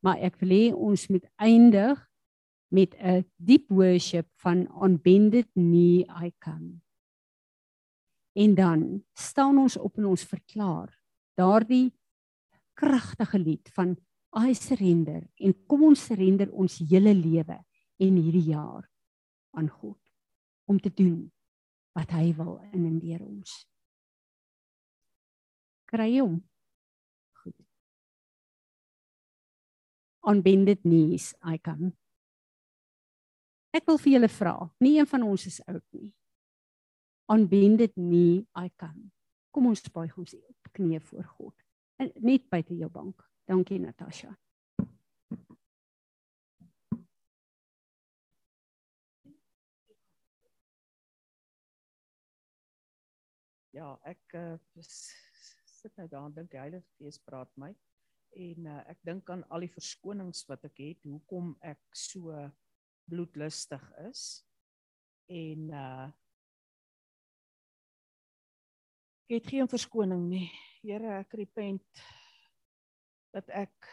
Maar 0.04 0.20
ek 0.28 0.38
wil 0.42 0.54
hê 0.54 0.64
ons 0.74 1.08
moet 1.10 1.24
eindig 1.42 1.98
met 2.70 2.94
'n 3.00 3.24
deep 3.36 3.70
worship 3.70 4.28
van 4.42 4.68
on 4.74 4.98
bended 4.98 5.48
knee 5.54 6.04
I 6.04 6.32
come. 6.38 6.80
En 8.34 8.54
dan 8.54 9.04
staan 9.14 9.58
ons 9.58 9.76
op 9.76 9.98
en 9.98 10.04
ons 10.04 10.24
verklaar 10.24 10.92
daardie 11.34 11.92
kragtige 12.74 13.38
lied 13.38 13.70
van 13.74 13.96
I 14.36 14.54
surrender 14.54 15.24
en 15.36 15.54
kom 15.66 15.82
ons 15.82 16.04
surrender 16.04 16.52
ons 16.52 16.78
hele 16.78 17.14
lewe 17.14 17.64
en 17.98 18.20
hierdie 18.20 18.52
jaar 18.52 18.90
aan 19.50 19.68
God 19.68 19.98
om 20.64 20.78
te 20.78 20.92
doen 20.94 21.32
wat 21.96 22.12
hy 22.14 22.34
wil 22.36 22.58
in 22.72 22.84
en 22.84 22.98
deur 23.02 23.24
ons. 23.24 23.54
Kry 25.88 26.18
hom. 26.20 26.36
On 30.26 30.42
bended 30.42 30.82
knees 30.82 31.34
I 31.46 31.58
come. 31.58 31.92
Ek 33.76 33.86
wil 33.86 33.98
vir 34.00 34.14
julle 34.16 34.28
vra, 34.32 34.54
nie 34.82 34.96
een 34.98 35.06
van 35.06 35.24
ons 35.28 35.44
is 35.46 35.60
oud 35.68 35.84
nie. 35.94 36.08
On 37.28 37.44
bended 37.46 37.92
knee 37.94 38.46
I 38.56 38.70
come. 38.80 39.10
Kom 39.52 39.68
ons 39.68 39.84
buig 39.92 40.14
ons 40.16 40.34
op 40.34 40.70
knieë 40.72 41.00
voor 41.10 41.26
God. 41.36 41.54
Net 42.24 42.46
buite 42.48 42.76
jou 42.78 42.88
bank. 42.90 43.24
Dankie 43.48 43.80
Natasha. 43.82 44.32
Ja, 53.76 53.92
ek 54.08 54.34
uh, 54.34 54.56
sit 54.82 55.92
nou 56.00 56.08
daar 56.08 56.24
en 56.26 56.34
dink 56.34 56.50
die 56.50 56.58
Heilige 56.58 56.86
Gees 56.96 57.20
praat 57.22 57.52
my 57.60 57.70
en 58.36 58.66
uh, 58.66 58.82
ek 58.90 59.00
dink 59.06 59.30
aan 59.30 59.44
al 59.52 59.64
die 59.64 59.72
verskonings 59.72 60.44
wat 60.48 60.64
ek 60.68 60.80
het 60.82 61.06
hoekom 61.08 61.54
ek 61.64 61.80
so 61.96 62.34
bloedlustig 63.08 63.84
is 64.08 64.24
en 65.32 65.70
uh 65.72 66.08
ek 69.28 69.42
het 69.42 69.48
geen 69.52 69.68
verskoning 69.68 70.22
nie. 70.30 70.46
Here, 70.80 71.18
ek 71.20 71.34
repent 71.36 72.04
dat 73.36 73.50
ek 73.52 73.90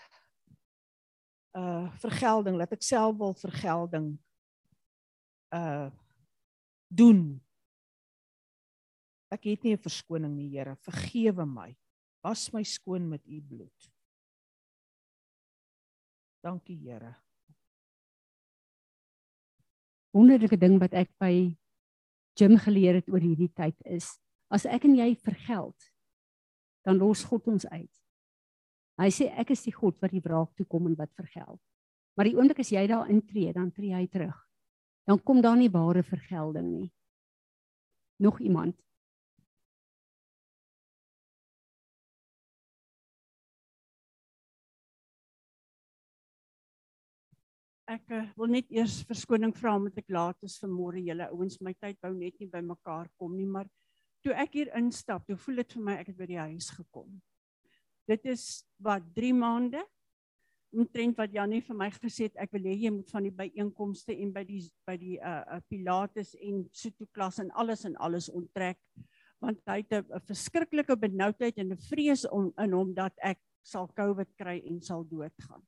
uh 1.59 1.91
vergelding, 1.99 2.55
dat 2.59 2.71
ek 2.71 2.85
self 2.87 3.17
wil 3.19 3.35
vergelding 3.35 4.13
uh 5.55 5.91
doen 6.87 7.35
Ek 9.35 9.49
het 9.49 9.63
nie 9.65 9.73
'n 9.73 9.81
verskoning 9.81 10.35
nie, 10.35 10.49
Here. 10.49 10.75
Vergewe 10.85 11.45
my. 11.45 11.75
Was 12.23 12.53
my 12.53 12.63
skoon 12.63 13.09
met 13.09 13.25
u 13.27 13.41
bloed. 13.41 13.94
Dankie, 16.45 16.77
Here. 16.77 17.15
Wonderlike 20.13 20.59
ding 20.61 20.77
wat 20.77 20.93
ek 20.93 21.09
by 21.17 21.33
Jim 22.37 22.53
geleer 22.61 22.99
het 22.99 23.09
oor 23.09 23.23
hierdie 23.23 23.49
tyd 23.57 23.79
is, 23.89 24.11
as 24.53 24.67
ek 24.69 24.85
en 24.85 24.93
jy 24.99 25.07
vergeld, 25.25 25.87
dan 26.85 27.01
los 27.01 27.23
God 27.25 27.49
ons 27.49 27.65
uit. 27.71 27.89
Hy 29.01 29.09
sê 29.09 29.31
ek 29.41 29.55
is 29.55 29.65
die 29.65 29.73
God 29.73 29.97
wat 30.03 30.13
die 30.13 30.21
wraak 30.21 30.53
toe 30.53 30.67
kom 30.69 30.85
en 30.85 30.93
wat 30.99 31.09
vergeld. 31.17 31.59
Maar 32.15 32.29
die 32.29 32.35
oomblik 32.37 32.61
as 32.61 32.71
jy 32.71 32.85
daar 32.93 33.09
intree, 33.09 33.49
dan 33.55 33.73
tree 33.73 33.95
hy 33.97 34.05
terug. 34.05 34.37
Dan 35.09 35.19
kom 35.25 35.41
daar 35.41 35.57
nie 35.57 35.73
ware 35.73 36.05
vergelding 36.05 36.69
nie. 36.69 36.91
Nog 38.21 38.37
iemand? 38.39 38.77
Ek 47.85 48.13
uh, 48.17 48.23
wil 48.33 48.49
net 48.49 48.71
eers 48.73 49.03
verskoning 49.05 49.51
vra 49.53 49.75
omdat 49.77 49.99
ek 50.01 50.09
laat 50.09 50.45
is 50.47 50.57
vanmôre 50.57 51.03
julle 51.05 51.27
ouens 51.29 51.59
my 51.61 51.75
tyd 51.77 51.99
wou 52.01 52.15
net 52.17 52.33
nie 52.41 52.49
by 52.49 52.61
mekaar 52.65 53.11
kom 53.21 53.35
nie 53.37 53.45
maar 53.45 53.67
toe 54.25 54.33
ek 54.41 54.57
hier 54.57 54.71
instap 54.79 55.27
toe 55.27 55.37
voel 55.37 55.61
dit 55.61 55.75
vir 55.77 55.83
my 55.85 55.97
ek 56.01 56.09
het 56.09 56.17
by 56.17 56.27
die 56.31 56.39
huis 56.39 56.71
gekom. 56.73 57.11
Dit 58.09 58.25
is 58.25 58.65
wat 58.81 59.05
3 59.17 59.35
maande 59.37 59.83
omtrent 60.75 61.21
wat 61.21 61.37
Janie 61.37 61.61
vir 61.67 61.77
my 61.77 61.91
gesê 61.93 62.25
het 62.31 62.41
ek 62.41 62.55
wil 62.57 62.65
hê 62.71 62.73
jy 62.87 62.91
moet 62.95 63.13
van 63.13 63.27
die 63.29 63.35
byeenkomste 63.43 64.17
en 64.17 64.33
by 64.33 64.43
die 64.49 64.63
by 64.89 64.97
die 64.99 65.19
uh, 65.21 65.61
pilates 65.69 66.33
en 66.41 66.65
soto 66.73 67.05
klas 67.13 67.37
en 67.43 67.53
alles 67.53 67.85
en 67.85 67.93
alles 68.01 68.31
onttrek 68.33 68.81
want 69.43 69.61
hy 69.69 69.77
het 69.83 69.93
'n 70.01 70.25
verskriklike 70.25 70.97
benoudheid 70.97 71.61
en 71.61 71.71
'n 71.77 71.85
vrees 71.91 72.25
om 72.25 72.49
in 72.57 72.73
hom 72.73 72.97
dat 72.97 73.13
ek 73.21 73.39
sal 73.61 73.87
COVID 73.93 74.33
kry 74.37 74.61
en 74.65 74.81
sal 74.81 75.05
doodgaan. 75.05 75.61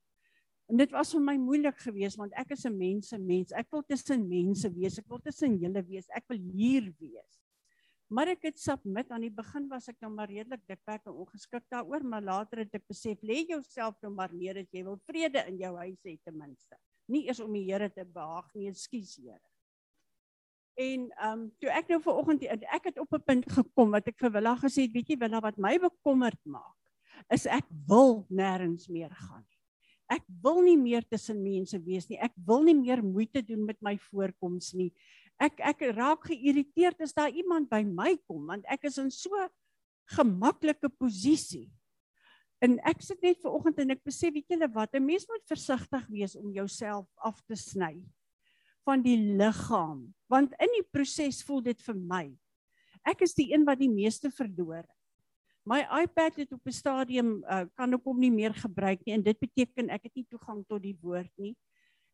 En 0.68 0.78
dit 0.78 0.92
was 0.92 1.14
vir 1.16 1.24
my 1.24 1.38
moeilik 1.40 1.78
geweest 1.80 2.20
want 2.20 2.34
ek 2.36 2.52
is 2.52 2.66
'n 2.66 2.78
mense 2.78 3.18
mens. 3.18 3.52
Ek 3.52 3.72
wil 3.72 3.84
tussen 3.84 4.28
mense 4.28 4.70
wees. 4.74 5.00
Ek 5.00 5.08
wil 5.08 5.20
tussen 5.20 5.58
julle 5.58 5.84
wees. 5.84 6.10
Ek 6.10 6.26
wil 6.28 6.40
hier 6.40 6.94
wees. 7.00 7.38
Maar 8.08 8.28
ek 8.28 8.46
het 8.48 8.60
submit 8.60 9.10
aan 9.12 9.26
die 9.26 9.34
begin 9.36 9.66
was 9.68 9.90
ek 9.92 9.98
nou 10.00 10.14
maar 10.16 10.30
redelik 10.32 10.62
dikpak 10.68 11.10
en 11.10 11.18
ongeskik 11.24 11.66
daaroor, 11.70 12.06
maar 12.08 12.24
later 12.24 12.64
het 12.64 12.78
ek 12.80 12.86
besef 12.88 13.20
lê 13.20 13.42
jouself 13.50 13.98
nou 14.02 14.14
maar 14.16 14.32
neer 14.32 14.62
dat 14.62 14.72
jy 14.72 14.84
wil 14.88 14.96
vrede 15.10 15.44
in 15.52 15.58
jou 15.60 15.74
huis 15.76 16.00
hê 16.08 16.16
ten 16.24 16.38
minste. 16.38 16.80
Nie 17.12 17.26
eers 17.28 17.42
om 17.44 17.52
die 17.52 17.66
Here 17.68 17.90
te 17.92 18.06
behaag 18.06 18.48
nie, 18.56 18.70
ekskuus 18.72 19.18
Here. 19.20 19.44
En 20.78 21.10
ehm 21.10 21.34
um, 21.34 21.44
toe 21.60 21.70
ek 21.74 21.92
nou 21.92 22.00
vanoggend 22.06 22.48
ek 22.48 22.92
het 22.92 23.00
op 23.04 23.14
'n 23.14 23.24
punt 23.28 23.52
gekom 23.52 23.92
wat 23.92 24.08
ek 24.08 24.20
vir 24.20 24.32
Willa 24.32 24.56
gesê 24.56 24.88
het, 24.88 24.94
weet 24.94 25.10
jy 25.10 25.18
Willa 25.20 25.42
wat 25.42 25.58
my 25.58 25.78
bekommerd 25.78 26.40
maak, 26.46 26.80
is 27.34 27.46
ek 27.46 27.66
wil 27.90 28.26
nêrens 28.30 28.88
meer 28.88 29.12
gaan 29.12 29.44
nie. 29.44 29.57
Ek 30.10 30.24
wil 30.44 30.62
nie 30.64 30.78
meer 30.80 31.04
tussen 31.04 31.40
mense 31.44 31.78
wees 31.84 32.08
nie. 32.10 32.20
Ek 32.24 32.36
wil 32.48 32.64
nie 32.64 32.76
meer 32.78 33.04
moeite 33.04 33.44
doen 33.44 33.66
met 33.68 33.80
my 33.84 33.98
voorkoms 34.10 34.74
nie. 34.78 34.92
Ek 35.40 35.60
ek 35.60 35.84
raak 35.98 36.30
geïrriteerd 36.32 37.04
as 37.04 37.14
daar 37.14 37.34
iemand 37.34 37.70
by 37.70 37.84
my 37.84 38.16
kom 38.26 38.48
want 38.48 38.66
ek 38.72 38.88
is 38.90 38.98
in 38.98 39.12
so 39.14 39.30
gemaklike 40.16 40.90
posisie. 40.98 41.68
En 42.64 42.80
ek 42.90 43.04
sit 43.06 43.22
net 43.22 43.38
ver 43.44 43.54
oggend 43.54 43.84
en 43.84 43.94
ek 43.94 44.06
besef 44.08 44.34
weet 44.34 44.56
julle 44.56 44.72
wat 44.74 44.96
'n 44.96 45.06
mens 45.06 45.28
moet 45.30 45.46
versigtig 45.46 46.08
wees 46.10 46.36
om 46.36 46.50
jouself 46.56 47.06
af 47.22 47.44
te 47.46 47.56
sny 47.56 48.02
van 48.88 49.04
die 49.04 49.18
liggaam 49.38 50.08
want 50.32 50.56
in 50.64 50.72
die 50.78 50.86
proses 50.96 51.42
voel 51.44 51.64
dit 51.66 51.82
vir 51.84 51.98
my 52.00 52.26
ek 53.08 53.26
is 53.28 53.36
die 53.36 53.50
een 53.52 53.66
wat 53.68 53.82
die 53.82 53.92
meeste 53.92 54.32
verloor 54.34 54.86
my 55.68 55.82
iPad 56.02 56.40
het 56.42 56.54
op 56.56 56.68
'n 56.68 56.76
stadium 56.76 57.44
uh, 57.44 57.66
kan 57.76 57.94
ek 57.94 58.04
hom 58.04 58.20
nie 58.20 58.32
meer 58.32 58.54
gebruik 58.56 59.04
nie 59.06 59.16
en 59.18 59.24
dit 59.24 59.40
beteken 59.40 59.90
ek 59.90 60.08
het 60.08 60.16
nie 60.16 60.28
toegang 60.30 60.64
tot 60.68 60.82
die 60.82 60.96
woord 61.02 61.32
nie 61.36 61.56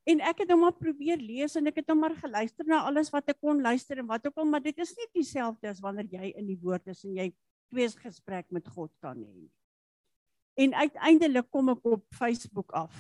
en 0.10 0.20
ek 0.20 0.44
het 0.44 0.52
hom 0.52 0.66
maar 0.66 0.76
probeer 0.76 1.22
lees 1.22 1.56
en 1.56 1.70
ek 1.70 1.82
het 1.82 1.90
hom 1.94 2.02
maar 2.02 2.16
geluister 2.16 2.66
na 2.66 2.84
alles 2.90 3.12
wat 3.14 3.30
ek 3.30 3.40
kon 3.40 3.62
luister 3.62 4.00
en 4.02 4.10
wat 4.10 4.26
ook 4.28 4.38
al 4.38 4.50
maar 4.50 4.64
dit 4.64 4.78
is 4.78 4.96
nie 4.98 5.10
dieselfde 5.14 5.70
as 5.70 5.82
wanneer 5.82 6.10
jy 6.10 6.34
in 6.34 6.48
die 6.50 6.60
woord 6.60 6.88
is 6.88 7.06
en 7.06 7.16
jy 7.16 7.30
twee 7.70 7.90
gesprek 8.02 8.50
met 8.52 8.68
God 8.68 8.92
kan 9.00 9.22
hê 9.22 9.48
en 10.66 10.74
uiteindelik 10.74 11.50
kom 11.50 11.70
ek 11.70 11.86
op 11.86 12.06
Facebook 12.14 12.74
af 12.74 12.94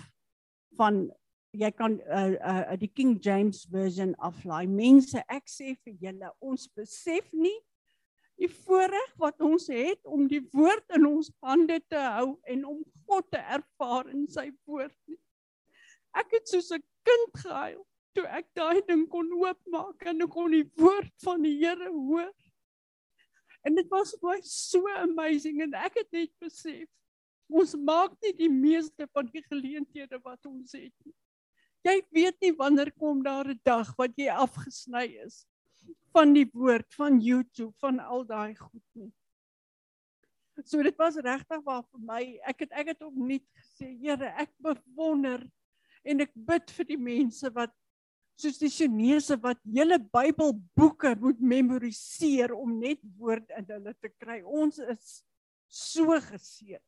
van 0.78 1.10
jy 1.54 1.70
kan 1.72 2.00
uh, 2.10 2.34
uh 2.42 2.78
die 2.82 2.90
King 2.90 3.18
James 3.22 3.66
version 3.70 4.16
aflaai. 4.18 4.66
Mense, 4.68 5.22
ek 5.30 5.46
sê 5.50 5.76
vir 5.86 5.94
julle, 6.02 6.32
ons 6.42 6.66
besef 6.74 7.30
nie 7.34 7.56
die 8.44 8.52
voorreg 8.52 9.12
wat 9.22 9.42
ons 9.44 9.70
het 9.72 10.02
om 10.10 10.26
die 10.28 10.42
woord 10.52 10.98
in 10.98 11.08
ons 11.08 11.32
hande 11.44 11.80
te 11.88 12.00
hou 12.00 12.34
en 12.52 12.66
om 12.68 12.82
God 13.08 13.30
te 13.32 13.40
ervaar 13.40 14.10
in 14.12 14.26
sy 14.32 14.50
woord 14.68 14.96
nie. 15.08 15.20
Ek 16.20 16.36
het 16.36 16.50
soos 16.52 16.72
'n 16.72 16.84
kind 17.08 17.38
gehuil 17.44 17.84
toe 18.14 18.26
ek 18.28 18.48
daai 18.56 18.82
ding 18.88 19.08
kon 19.10 19.32
oopmaak 19.40 20.04
en 20.06 20.22
ek 20.22 20.30
kon 20.30 20.52
die 20.52 20.68
woord 20.78 21.14
van 21.24 21.42
die 21.42 21.58
Here 21.58 21.90
hoor. 21.90 22.32
En 23.66 23.76
dit 23.76 23.88
was 23.90 24.12
vir 24.20 24.30
my 24.30 24.40
so 24.44 24.88
amazing 25.00 25.62
en 25.62 25.74
ek 25.74 26.04
het 26.04 26.12
net 26.12 26.32
besef 26.40 26.90
ons 27.50 27.76
maak 27.76 28.14
nie 28.22 28.34
die 28.34 28.50
meeste 28.52 29.08
van 29.14 29.30
die 29.32 29.44
geleenthede 29.48 30.20
wat 30.24 30.46
ons 30.46 30.74
het 30.74 30.94
nie. 31.06 31.16
Jy 31.84 32.02
weet 32.12 32.38
nie 32.42 32.54
wanneer 32.60 32.92
kom 32.92 33.24
daar 33.24 33.48
'n 33.48 33.60
dag 33.64 33.96
wat 33.98 34.12
jy 34.18 34.28
afgesny 34.28 35.08
is 35.26 35.46
van 36.14 36.34
die 36.36 36.48
woord 36.54 36.94
van 36.98 37.20
YouTube 37.22 37.74
van 37.82 38.00
al 38.00 38.26
daai 38.30 38.56
goed 38.56 38.86
nie. 39.00 39.12
So 40.62 40.84
dit 40.86 40.98
was 41.02 41.18
regtig 41.18 41.64
waar 41.66 41.82
vir 41.90 42.02
my. 42.06 42.22
Ek 42.46 42.66
het 42.66 42.76
ek 42.78 42.94
het 42.94 43.06
opnuut 43.06 43.46
gesê, 43.58 43.90
Here, 43.98 44.30
ek 44.38 44.54
bewonder 44.62 45.42
en 46.06 46.22
ek 46.22 46.34
bid 46.36 46.74
vir 46.78 46.90
die 46.92 47.00
mense 47.00 47.50
wat 47.56 47.74
soos 48.38 48.60
die 48.62 48.70
Chinese 48.70 49.38
wat 49.42 49.62
hele 49.66 49.98
Bybelboeke 49.98 51.14
moet 51.22 51.42
memoriseer 51.42 52.54
om 52.54 52.78
net 52.82 53.02
woord 53.18 53.50
in 53.58 53.70
hulle 53.70 53.94
te 54.02 54.12
kry. 54.14 54.42
Ons 54.44 54.80
is 54.82 55.22
so 55.70 56.18
geseën. 56.30 56.82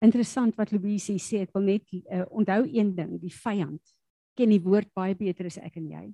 Interessant 0.00 0.56
wat 0.56 0.72
Louise 0.72 1.18
sê, 1.20 1.42
ek 1.44 1.52
wil 1.56 1.66
net 1.74 1.84
uh, 1.92 2.24
onthou 2.32 2.62
een 2.64 2.94
ding, 2.96 3.18
die 3.20 3.32
vyand 3.34 3.82
ken 4.38 4.52
die 4.52 4.62
woord 4.64 4.88
baie 4.96 5.16
beter 5.18 5.50
as 5.50 5.58
ek 5.60 5.76
en 5.76 5.90
jy. 5.90 6.04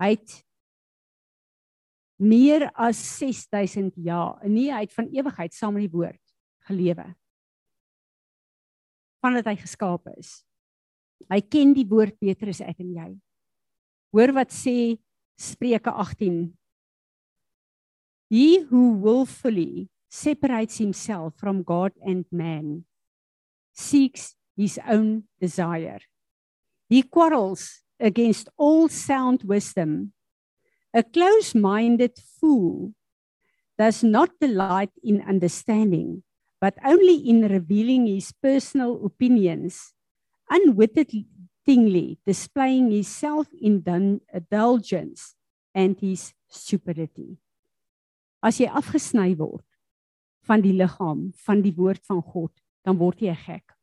Hy 0.00 0.08
het 0.14 0.36
meer 2.20 2.68
as 2.72 3.00
6000 3.18 3.98
jaar, 4.00 4.38
nee, 4.48 4.70
hy 4.72 4.84
het 4.86 4.94
van 4.96 5.10
ewigheid 5.12 5.56
saam 5.56 5.76
met 5.76 5.84
die 5.84 5.92
woord 5.92 6.20
gelewe. 6.68 7.04
Vandat 9.20 9.50
hy 9.50 9.56
geskaap 9.60 10.08
is. 10.16 10.38
Hy 11.28 11.40
ken 11.44 11.74
die 11.76 11.84
woord 11.88 12.16
beter 12.20 12.48
as 12.52 12.62
ek 12.64 12.80
en 12.80 12.94
jy. 12.96 13.10
Hoor 14.16 14.32
wat 14.40 14.56
sê 14.56 14.96
Spreuke 15.40 15.92
18. 15.92 16.48
He 18.32 18.64
who 18.70 18.96
willfully 19.02 19.90
separates 20.10 20.78
himself 20.78 21.34
from 21.38 21.62
God 21.62 21.92
and 22.04 22.26
man, 22.32 22.84
seeks 23.72 24.34
his 24.56 24.78
own 24.86 25.24
desire. 25.40 26.00
He 26.88 27.02
quarrels 27.02 27.80
against 28.00 28.48
all 28.58 28.88
sound 28.88 29.44
wisdom. 29.44 30.12
A 30.92 31.04
close 31.04 31.54
minded 31.54 32.18
fool 32.18 32.92
does 33.78 34.02
not 34.02 34.30
delight 34.40 34.90
in 35.02 35.22
understanding, 35.22 36.24
but 36.60 36.74
only 36.84 37.16
in 37.16 37.46
revealing 37.46 38.06
his 38.06 38.32
personal 38.32 39.06
opinions, 39.06 39.94
unwittingly 40.50 42.18
displaying 42.26 42.90
his 42.90 43.06
self 43.06 43.46
indulgence 43.54 45.36
and 45.72 46.00
his 46.00 46.34
stupidity. 46.48 47.38
As 48.42 48.58
jy 48.58 48.66
afgesny 48.66 49.36
word, 49.36 49.62
van 50.50 50.64
die 50.64 50.74
liggaam 50.74 51.28
van 51.46 51.62
die 51.62 51.74
woord 51.76 52.02
van 52.10 52.22
God, 52.26 52.52
dan 52.86 52.98
word 52.98 53.22
jy 53.22 53.36
gek. 53.38 53.76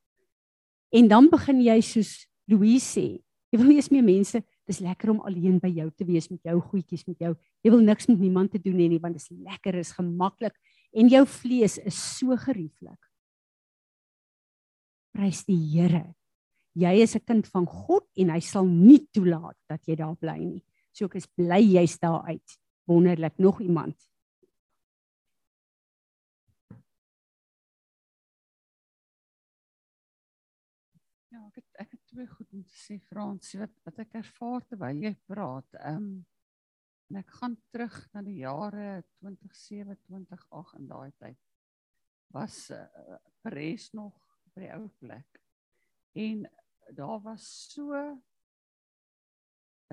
En 0.91 1.07
dan 1.07 1.29
begin 1.31 1.61
jy 1.63 1.79
soos 1.85 2.11
Louise 2.47 2.85
sê, 2.87 3.07
jy 3.51 3.59
wil 3.59 3.69
nie 3.69 3.79
eens 3.79 3.91
meer 3.91 4.03
mense, 4.03 4.41
dis 4.67 4.81
lekker 4.83 5.13
om 5.13 5.21
alleen 5.27 5.59
by 5.63 5.69
jou 5.71 5.87
te 5.95 6.07
wees 6.07 6.27
met 6.31 6.43
jou 6.47 6.57
goedjies 6.59 7.05
met 7.07 7.23
jou. 7.23 7.33
Jy 7.63 7.71
wil 7.71 7.83
niks 7.83 8.09
met 8.11 8.19
niemand 8.19 8.51
te 8.51 8.59
doen 8.59 8.75
hê 8.79 8.87
nie 8.91 8.99
want 9.03 9.15
dit 9.15 9.23
is 9.23 9.43
lekker, 9.47 9.79
is 9.79 9.93
gemaklik 9.95 10.55
en 10.97 11.11
jou 11.11 11.23
vlees 11.27 11.77
is 11.87 11.97
so 12.17 12.35
gerieflik. 12.39 12.99
Prys 15.15 15.43
die 15.47 15.59
Here. 15.71 16.03
Jy 16.77 16.93
is 17.01 17.15
'n 17.15 17.25
kind 17.25 17.47
van 17.47 17.65
God 17.65 18.05
en 18.17 18.29
hy 18.29 18.39
sal 18.39 18.65
nie 18.65 19.07
toelaat 19.11 19.57
dat 19.69 19.81
jy 19.87 19.95
daar 19.95 20.15
bly 20.15 20.37
nie. 20.37 20.63
So 20.93 21.05
ek 21.05 21.15
is 21.15 21.27
bly 21.27 21.61
jy's 21.61 21.97
daar 21.99 22.23
uit. 22.27 22.59
Wonderlik 22.87 23.37
nog 23.39 23.61
iemand. 23.61 23.95
Om 32.57 32.63
te 32.65 32.77
sê 32.79 32.97
Frans, 33.09 33.53
wat 33.61 33.75
wat 33.85 34.01
ek 34.03 34.17
ervaar 34.21 34.65
terwyl 34.65 35.03
jy 35.05 35.13
praat. 35.29 35.77
Ehm 35.83 36.09
um, 36.09 36.25
en 37.07 37.21
ek 37.21 37.29
gaan 37.39 37.53
terug 37.71 37.95
na 38.11 38.21
die 38.25 38.41
jare 38.41 38.87
2007, 39.21 39.95
2008 40.09 40.73
in 40.75 40.87
daai 40.89 41.11
tyd. 41.23 41.37
Was 42.35 42.57
uh, 42.75 42.81
Paris 43.45 43.85
nog 43.95 44.17
by 44.51 44.65
die 44.65 44.71
ou 44.75 44.89
plek. 44.99 45.39
En 46.19 46.43
daar 46.97 47.21
was 47.23 47.45
so 47.71 47.95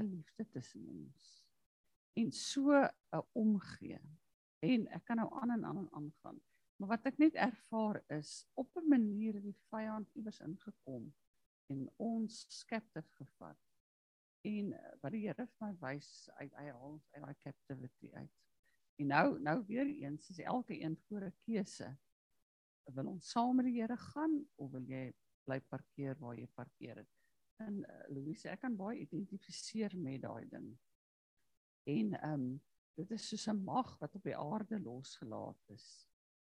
'n 0.00 0.08
liefde 0.10 0.48
tussen 0.50 0.88
ons. 0.90 1.46
En 2.18 2.32
so 2.32 2.74
'n 2.82 3.22
omgee. 3.32 4.00
En 4.58 4.88
ek 4.88 5.04
kan 5.04 5.16
nou 5.22 5.30
aan 5.42 5.50
en 5.50 5.64
aan 5.64 5.78
en 5.84 5.88
aan 5.92 6.10
gaan. 6.22 6.42
Maar 6.76 6.88
wat 6.96 7.06
ek 7.06 7.18
net 7.18 7.34
ervaar 7.34 8.02
is 8.10 8.46
op 8.54 8.74
'n 8.74 8.88
manier 8.88 9.34
het 9.34 9.46
die 9.46 9.60
vyand 9.70 10.10
iewers 10.14 10.40
ingekom 10.40 11.14
en 11.72 11.88
ons 11.96 12.44
skeptief 12.48 13.10
gevat. 13.18 13.60
En 14.44 14.72
eh, 14.72 14.94
wat 15.00 15.14
die 15.14 15.24
Here 15.24 15.46
vir 15.46 15.66
my 15.66 15.72
wys, 15.80 16.08
hy 16.38 16.48
hy 16.52 16.70
haal 16.70 16.98
uit 17.14 17.22
daai 17.22 17.36
captivity 17.46 18.10
uit. 18.12 18.40
En 19.00 19.10
nou 19.10 19.26
nou 19.42 19.56
weer 19.66 19.88
eens 19.88 20.28
is 20.30 20.42
elke 20.44 20.76
een 20.80 20.96
voor 21.06 21.24
'n 21.26 21.36
keuse. 21.46 21.96
Wil 22.94 23.06
ons 23.14 23.30
saam 23.30 23.56
met 23.56 23.66
die 23.70 23.80
Here 23.80 23.96
gaan 23.96 24.44
of 24.54 24.70
wil 24.70 24.84
jy 24.84 25.14
bly 25.44 25.60
parkeer 25.60 26.18
waar 26.18 26.36
jy 26.36 26.46
parkeer 26.54 26.96
het? 26.96 27.10
En 27.56 27.80
uh, 27.80 28.04
Louise, 28.08 28.48
ek 28.48 28.60
kan 28.60 28.76
baie 28.76 28.98
identifiseer 28.98 29.96
met 29.96 30.22
daai 30.22 30.48
ding. 30.48 30.78
En 31.88 32.14
ehm 32.20 32.32
um, 32.32 32.62
dit 32.94 33.10
is 33.10 33.28
soos 33.28 33.48
'n 33.48 33.64
mag 33.64 33.98
wat 33.98 34.14
op 34.14 34.22
die 34.22 34.36
aarde 34.36 34.78
losgelaat 34.80 35.70
is. 35.74 36.08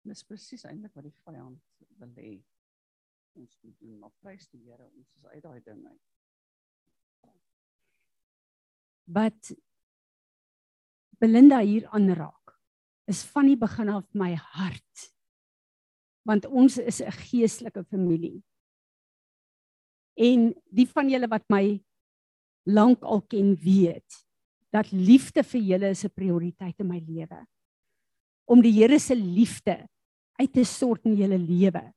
En 0.03 0.09
dis 0.09 0.23
presies 0.23 0.63
eintlik 0.63 0.93
wat 0.93 1.03
die 1.03 1.19
vyand 1.23 1.61
wil 1.99 2.11
hê 2.17 2.43
ons 3.35 3.57
moet 3.61 3.79
doen, 3.79 3.99
maar 3.99 4.13
prys 4.23 4.47
die 4.49 4.63
Here, 4.63 4.85
ons 4.85 5.15
is 5.15 5.25
uit 5.25 5.43
daai 5.43 5.61
ding 5.63 5.85
uit. 5.87 6.01
Wat 9.05 9.51
Belinda 11.21 11.59
hier 11.61 11.85
aanraak 11.93 12.55
is 13.05 13.21
van 13.29 13.49
die 13.49 13.57
begin 13.59 13.91
af 13.93 14.05
my 14.17 14.33
hart. 14.33 15.09
Want 16.25 16.45
ons 16.45 16.77
is 16.77 17.01
'n 17.01 17.11
geestelike 17.11 17.83
familie. 17.83 18.43
En 20.17 20.55
die 20.71 20.87
van 20.87 21.09
julle 21.09 21.27
wat 21.27 21.45
my 21.49 21.83
lank 22.63 23.03
al 23.03 23.21
ken 23.21 23.55
weet 23.55 24.25
dat 24.71 24.91
liefde 24.91 25.43
vir 25.43 25.61
julle 25.61 25.89
is 25.89 26.03
'n 26.05 26.13
prioriteit 26.15 26.79
in 26.79 26.87
my 26.87 26.99
lewe. 26.99 27.45
Om 28.45 28.61
die 28.61 28.73
Here 28.73 28.99
se 28.99 29.15
liefde 29.15 29.87
uit 30.39 30.53
te 30.53 30.63
stort 30.63 31.05
in 31.05 31.15
julle 31.15 31.37
lewe. 31.37 31.94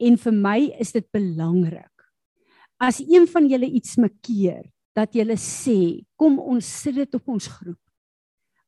En 0.00 0.16
vir 0.16 0.32
my 0.32 0.58
is 0.80 0.92
dit 0.96 1.06
belangrik. 1.12 1.88
As 2.80 3.02
een 3.04 3.26
van 3.28 3.48
julle 3.48 3.68
iets 3.68 3.98
makeer, 4.00 4.64
dat 4.96 5.14
julle 5.14 5.36
sê, 5.38 6.02
kom 6.18 6.38
ons 6.40 6.64
sit 6.64 6.96
dit 6.96 7.14
op 7.14 7.28
ons 7.36 7.46
groep. 7.46 7.80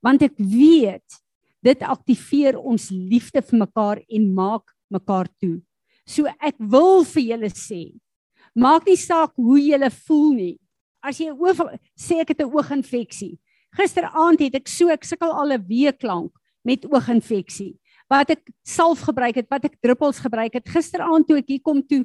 Want 0.05 0.23
ek 0.27 0.37
weet 0.37 1.18
dit 1.62 1.85
aktiveer 1.87 2.59
ons 2.59 2.90
liefde 2.90 3.42
vir 3.42 3.62
mekaar 3.64 4.03
en 4.03 4.29
maak 4.35 4.75
mekaar 4.92 5.31
toe. 5.40 5.61
So 6.07 6.29
ek 6.42 6.59
wil 6.59 7.07
vir 7.07 7.25
julle 7.31 7.51
sê, 7.55 7.83
maak 8.59 8.87
nie 8.88 8.99
saak 8.99 9.33
hoe 9.38 9.61
julle 9.62 9.90
voel 10.03 10.29
nie. 10.37 10.57
As 11.03 11.18
jy 11.18 11.33
oog 11.33 11.62
sê 11.99 12.21
ek 12.23 12.35
het 12.35 12.42
'n 12.42 12.53
ooginfeksie. 12.53 13.38
Gisteraand 13.75 14.40
het 14.40 14.55
ek 14.55 14.68
so 14.68 14.88
ek 14.88 15.05
sukkel 15.05 15.33
al 15.33 15.53
'n 15.53 15.66
week 15.66 16.03
lank 16.03 16.33
met 16.64 16.85
ooginfeksie. 16.85 17.79
Wat 18.12 18.33
ek 18.35 18.42
salf 18.66 19.05
gebruik 19.09 19.38
het, 19.40 19.48
wat 19.53 19.64
ek 19.70 19.79
druppels 19.81 20.20
gebruik 20.20 20.59
het. 20.59 20.68
Gisteraand 20.68 21.25
toe 21.29 21.38
ek 21.40 21.48
hier 21.55 21.62
kom 21.64 21.81
toe, 21.87 22.03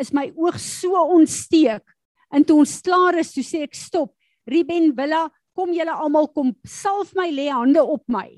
is 0.00 0.12
my 0.16 0.30
oog 0.38 0.56
so 0.62 0.96
ontsteek. 1.16 1.84
En 2.32 2.46
toe 2.46 2.60
ons 2.62 2.76
klaar 2.86 3.18
is, 3.20 3.34
toe 3.34 3.44
sê 3.44 3.64
ek 3.66 3.76
stop. 3.76 4.14
Riben 4.48 4.94
Villa, 4.96 5.26
kom 5.56 5.74
julle 5.74 5.92
almal 5.92 6.30
kom 6.32 6.54
salf 6.64 7.12
my 7.18 7.28
lê 7.34 7.50
hande 7.52 7.82
op 7.82 8.06
my. 8.08 8.28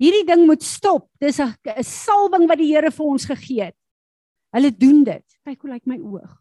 Hierdie 0.00 0.24
ding 0.26 0.46
moet 0.48 0.62
stop. 0.64 1.10
Dis 1.20 1.38
'n 1.40 1.52
salwing 1.82 2.48
wat 2.48 2.58
die 2.58 2.72
Here 2.72 2.90
vir 2.90 3.06
ons 3.06 3.24
gegee 3.24 3.64
het. 3.64 3.76
Hulle 4.54 4.70
doen 4.70 5.04
dit. 5.04 5.24
Kyk 5.44 5.60
hoe 5.60 5.70
lyk 5.70 5.86
my 5.86 5.98
oog. 5.98 6.40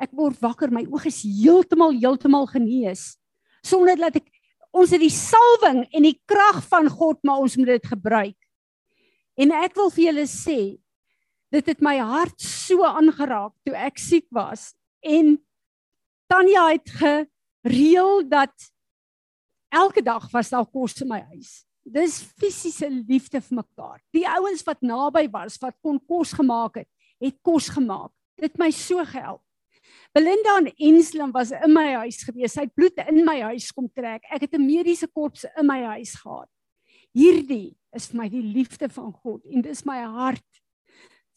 Ek 0.00 0.10
word 0.12 0.38
wakker, 0.40 0.70
my 0.70 0.86
oog 0.86 1.06
is 1.06 1.22
heeltemal 1.22 1.92
heeltemal 1.92 2.46
genees 2.46 3.18
sonder 3.66 3.96
dat 3.96 4.16
ek 4.16 4.28
ons 4.72 4.92
het 4.94 5.00
die 5.02 5.12
salwing 5.12 5.84
en 5.92 6.02
die 6.06 6.20
krag 6.28 6.62
van 6.68 6.88
God, 6.88 7.18
maar 7.24 7.42
ons 7.42 7.56
moet 7.56 7.66
dit 7.66 7.86
gebruik. 7.86 8.36
En 9.38 9.54
ek 9.54 9.76
wil 9.78 9.90
vir 9.94 10.04
julle 10.08 10.26
sê, 10.26 10.60
dit 11.54 11.70
het 11.70 11.84
my 11.84 11.96
hart 12.02 12.42
so 12.42 12.84
aangeraak 12.84 13.54
toe 13.64 13.76
ek 13.78 14.00
siek 14.02 14.26
was 14.34 14.72
en 15.00 15.38
Tanya 16.28 16.66
het 16.74 16.90
gereël 16.92 18.26
dat 18.28 18.52
elke 19.72 20.02
dag 20.04 20.26
was 20.34 20.50
daar 20.52 20.66
kos 20.68 20.98
in 21.00 21.08
my 21.08 21.22
huis. 21.32 21.62
Dis 21.88 22.18
fisiese 22.36 22.90
liefde 22.90 23.40
vir 23.40 23.62
mekaar. 23.62 24.02
Die 24.12 24.26
ouens 24.28 24.60
wat 24.66 24.82
naby 24.84 25.24
was, 25.32 25.56
wat 25.62 25.78
kon 25.80 25.96
kos 26.04 26.34
gemaak 26.36 26.82
het, 26.82 26.88
het 27.22 27.38
kos 27.40 27.70
gemaak. 27.72 28.12
Dit 28.36 28.60
my 28.60 28.68
so 28.76 29.00
gehelp. 29.08 29.40
Belinda 30.12 30.58
en 30.60 30.68
Enslam 30.76 31.32
was 31.32 31.54
in 31.54 31.72
my 31.72 31.86
huis 32.02 32.20
gewees. 32.26 32.52
Sy 32.52 32.66
het 32.66 32.76
bloed 32.76 33.00
in 33.08 33.24
my 33.24 33.38
huis 33.48 33.70
kom 33.72 33.88
trek. 33.88 34.28
Ek 34.28 34.44
het 34.44 34.54
'n 34.54 34.66
mediese 34.66 35.08
korps 35.08 35.46
in 35.56 35.66
my 35.66 35.80
huis 35.96 36.12
gehad. 36.14 36.48
Hierdie 37.16 37.77
is 37.96 38.08
vir 38.10 38.20
my 38.22 38.28
die 38.28 38.44
liefde 38.44 38.88
van 38.92 39.12
God 39.12 39.44
en 39.46 39.64
dis 39.64 39.84
my 39.88 39.98
hart 40.04 40.62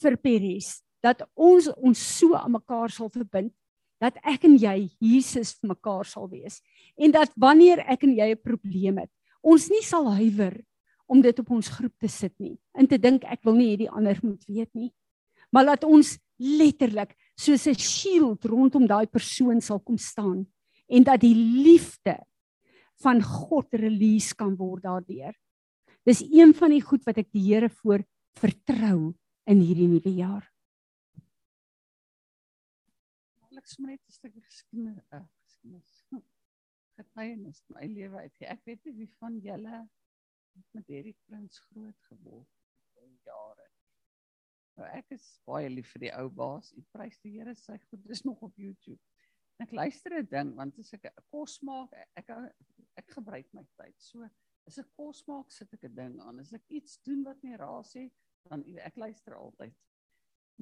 vir 0.02 0.18
Peris 0.18 0.80
dat 1.04 1.24
ons 1.36 1.70
ons 1.78 1.98
so 2.20 2.36
aan 2.38 2.56
mekaar 2.58 2.92
sal 2.94 3.12
verbind 3.14 3.54
dat 4.02 4.18
ek 4.26 4.48
en 4.50 4.58
jy 4.58 4.90
Jesus 5.00 5.54
vir 5.60 5.74
mekaar 5.76 6.08
sal 6.10 6.28
wees 6.32 6.60
en 6.98 7.14
dat 7.14 7.34
wanneer 7.40 7.84
ek 7.86 8.04
en 8.08 8.18
jy 8.18 8.32
'n 8.34 8.44
probleem 8.44 8.98
het 8.98 9.12
ons 9.42 9.70
nie 9.70 9.84
sal 9.84 10.10
huiwer 10.18 10.62
om 11.08 11.22
dit 11.22 11.40
op 11.40 11.52
ons 11.52 11.70
groep 11.70 11.94
te 12.00 12.08
sit 12.08 12.34
nie 12.40 12.58
en 12.74 12.88
te 12.88 12.98
dink 12.98 13.24
ek 13.26 13.44
wil 13.44 13.56
nie 13.56 13.72
hê 13.74 13.78
die 13.86 13.92
ander 13.92 14.18
moet 14.24 14.44
weet 14.48 14.74
nie 14.74 14.92
maar 15.52 15.66
laat 15.66 15.84
ons 15.84 16.18
letterlik 16.40 17.16
soos 17.38 17.68
'n 17.68 17.78
shield 17.78 18.46
rondom 18.46 18.88
daai 18.88 19.08
persoon 19.08 19.62
sal 19.62 19.80
kom 19.80 19.98
staan 19.98 20.48
en 20.90 21.04
dat 21.04 21.22
die 21.22 21.36
liefde 21.36 22.18
van 23.02 23.22
God 23.22 23.74
release 23.74 24.36
kan 24.36 24.56
word 24.56 24.84
daardeur 24.84 25.34
dis 26.06 26.22
een 26.32 26.54
van 26.54 26.70
die 26.70 26.82
goed 26.82 27.04
wat 27.06 27.18
ek 27.18 27.32
die 27.32 27.44
Here 27.54 27.70
voor 27.70 28.04
vertrou 28.40 29.14
in 29.46 29.60
hierdie 29.60 29.88
nuwe 29.88 30.14
jaar 30.16 30.52
ek 33.62 33.70
sommer 33.70 33.94
net 33.94 34.06
'n 34.10 34.14
stukkie 34.16 34.42
geskiedenis, 34.42 35.02
uh, 35.14 35.26
geskiedenis 35.46 35.92
getuienis 36.98 37.60
my 37.76 37.86
lewe 37.90 38.24
uit. 38.26 38.46
Ek 38.50 38.64
weet 38.66 38.88
nie 38.88 38.94
wie 39.04 39.10
van 39.20 39.38
julle 39.46 39.82
met 40.76 40.90
hierdie 40.90 41.16
prins 41.28 41.62
groot 41.70 42.08
geword 42.10 43.04
in 43.06 43.14
jare. 43.28 43.68
Nou 44.80 44.88
ek 44.98 45.14
is 45.18 45.28
baie 45.46 45.70
lief 45.70 45.92
vir 45.94 46.08
die 46.08 46.14
ou 46.18 46.28
baas. 46.42 46.72
U 46.74 46.82
prys 46.96 47.22
die 47.22 47.36
Here 47.38 47.54
sy 47.56 47.78
goed. 47.86 48.02
Dis 48.10 48.26
nog 48.26 48.42
op 48.50 48.58
YouTube. 48.58 49.00
En 49.60 49.68
ek 49.68 49.78
luister 49.78 50.18
'n 50.18 50.30
ding 50.34 50.56
want 50.58 50.80
as 50.82 50.94
ek 50.98 51.12
kos 51.30 51.60
maak, 51.62 51.94
ek 52.18 52.34
ek 52.98 53.14
gebruik 53.14 53.54
my 53.54 53.66
tyd. 53.78 53.96
So 54.02 54.26
as 54.68 54.78
ek 54.82 54.90
kos 54.98 55.24
maak, 55.28 55.52
sit 55.52 55.74
ek 55.74 55.84
'n 55.90 55.96
ding 55.96 56.20
aan. 56.22 56.40
As 56.40 56.54
ek 56.54 56.66
iets 56.70 57.00
doen 57.06 57.24
wat 57.24 57.42
nie 57.44 57.58
raas 57.58 57.96
nie, 57.96 58.12
dan 58.50 58.64
ek 58.78 58.98
luister 58.98 59.36
altyd. 59.36 59.74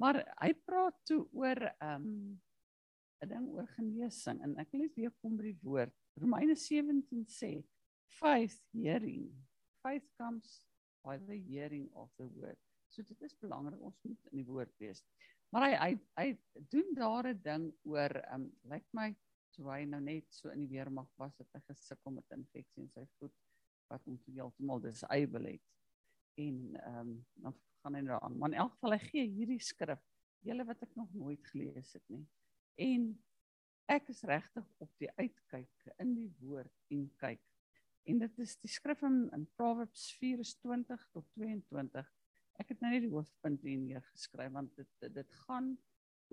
Maar 0.00 0.22
hy 0.40 0.52
praat 0.66 0.96
toe 1.04 1.26
oor 1.32 1.60
ehm 1.80 2.06
um, 2.06 2.40
'n 3.20 3.28
ding 3.28 3.48
oor 3.52 3.66
genesing 3.76 4.40
en 4.42 4.56
ek 4.62 4.72
lees 4.72 4.94
weer 4.96 5.12
kom 5.20 5.36
by 5.36 5.50
die 5.50 5.60
woord. 5.62 5.92
Romeine 6.16 6.56
17 6.56 7.26
sê 7.28 7.52
faith 8.20 8.60
hearing. 8.72 9.28
Faith 9.82 10.08
comes 10.16 10.64
by 11.04 11.18
the 11.18 11.36
hearing 11.36 11.90
of 11.92 12.08
the 12.16 12.28
word. 12.36 12.58
So 12.88 13.02
dit 13.02 13.20
is 13.22 13.36
belangrik 13.42 13.80
ons 13.80 14.00
moet 14.02 14.32
in 14.32 14.40
die 14.40 14.48
woord 14.48 14.72
wees. 14.80 15.04
Maar 15.52 15.66
hy 15.66 15.74
hy 15.76 15.90
hy 16.16 16.28
doen 16.72 16.94
daar 16.96 17.28
'n 17.28 17.42
ding 17.42 17.66
oor 17.84 18.16
um 18.34 18.48
lyk 18.62 18.72
like 18.72 18.88
my 18.92 19.14
toe 19.54 19.68
hy 19.70 19.84
nou 19.84 20.00
net 20.00 20.26
so 20.32 20.48
in 20.50 20.64
die 20.64 20.70
weermag 20.70 21.08
was 21.18 21.36
het 21.38 21.48
hy 21.54 21.60
gesukkel 21.68 22.14
met 22.14 22.36
infeksie 22.36 22.84
in 22.84 22.90
sy 22.94 23.04
voet 23.18 23.34
wat 23.90 24.06
hom 24.06 24.20
heeltemal 24.26 24.80
disable 24.80 25.44
het 25.48 25.66
en 26.40 26.62
um 26.94 27.12
dan 27.42 27.58
gaan 27.82 27.96
hy 27.96 28.02
nou 28.06 28.18
aan 28.22 28.38
maar 28.38 28.52
in 28.52 28.62
elk 28.62 28.76
geval 28.76 28.96
hy 28.96 29.02
gee 29.10 29.26
hierdie 29.28 29.62
skrif 29.62 30.02
julle 30.46 30.64
wat 30.64 30.82
ek 30.84 30.94
nog 30.96 31.10
nooit 31.14 31.44
gelees 31.52 31.92
het 31.96 32.06
nie. 32.12 32.24
En 32.80 33.10
ek 33.90 34.08
is 34.12 34.22
regtig 34.28 34.66
op 34.84 34.90
die 35.02 35.10
uitkyk 35.18 35.92
in 36.00 36.14
die 36.16 36.30
woord 36.40 36.72
en 36.94 37.06
kyk. 37.20 37.42
En 38.08 38.22
dit 38.22 38.40
is 38.42 38.56
die 38.62 38.70
skrif 38.72 39.02
in, 39.06 39.26
in 39.36 39.44
Proverbs 39.58 40.08
24 40.20 41.04
tot 41.14 41.28
22. 41.36 42.08
Ek 42.60 42.72
het 42.72 42.80
nou 42.80 42.92
net 42.92 43.04
die 43.04 43.12
hoofpunt 43.12 43.62
hier 43.66 43.80
neergeskryf 43.82 44.52
want 44.56 44.74
dit 44.80 45.12
dit 45.20 45.38
gaan 45.44 45.74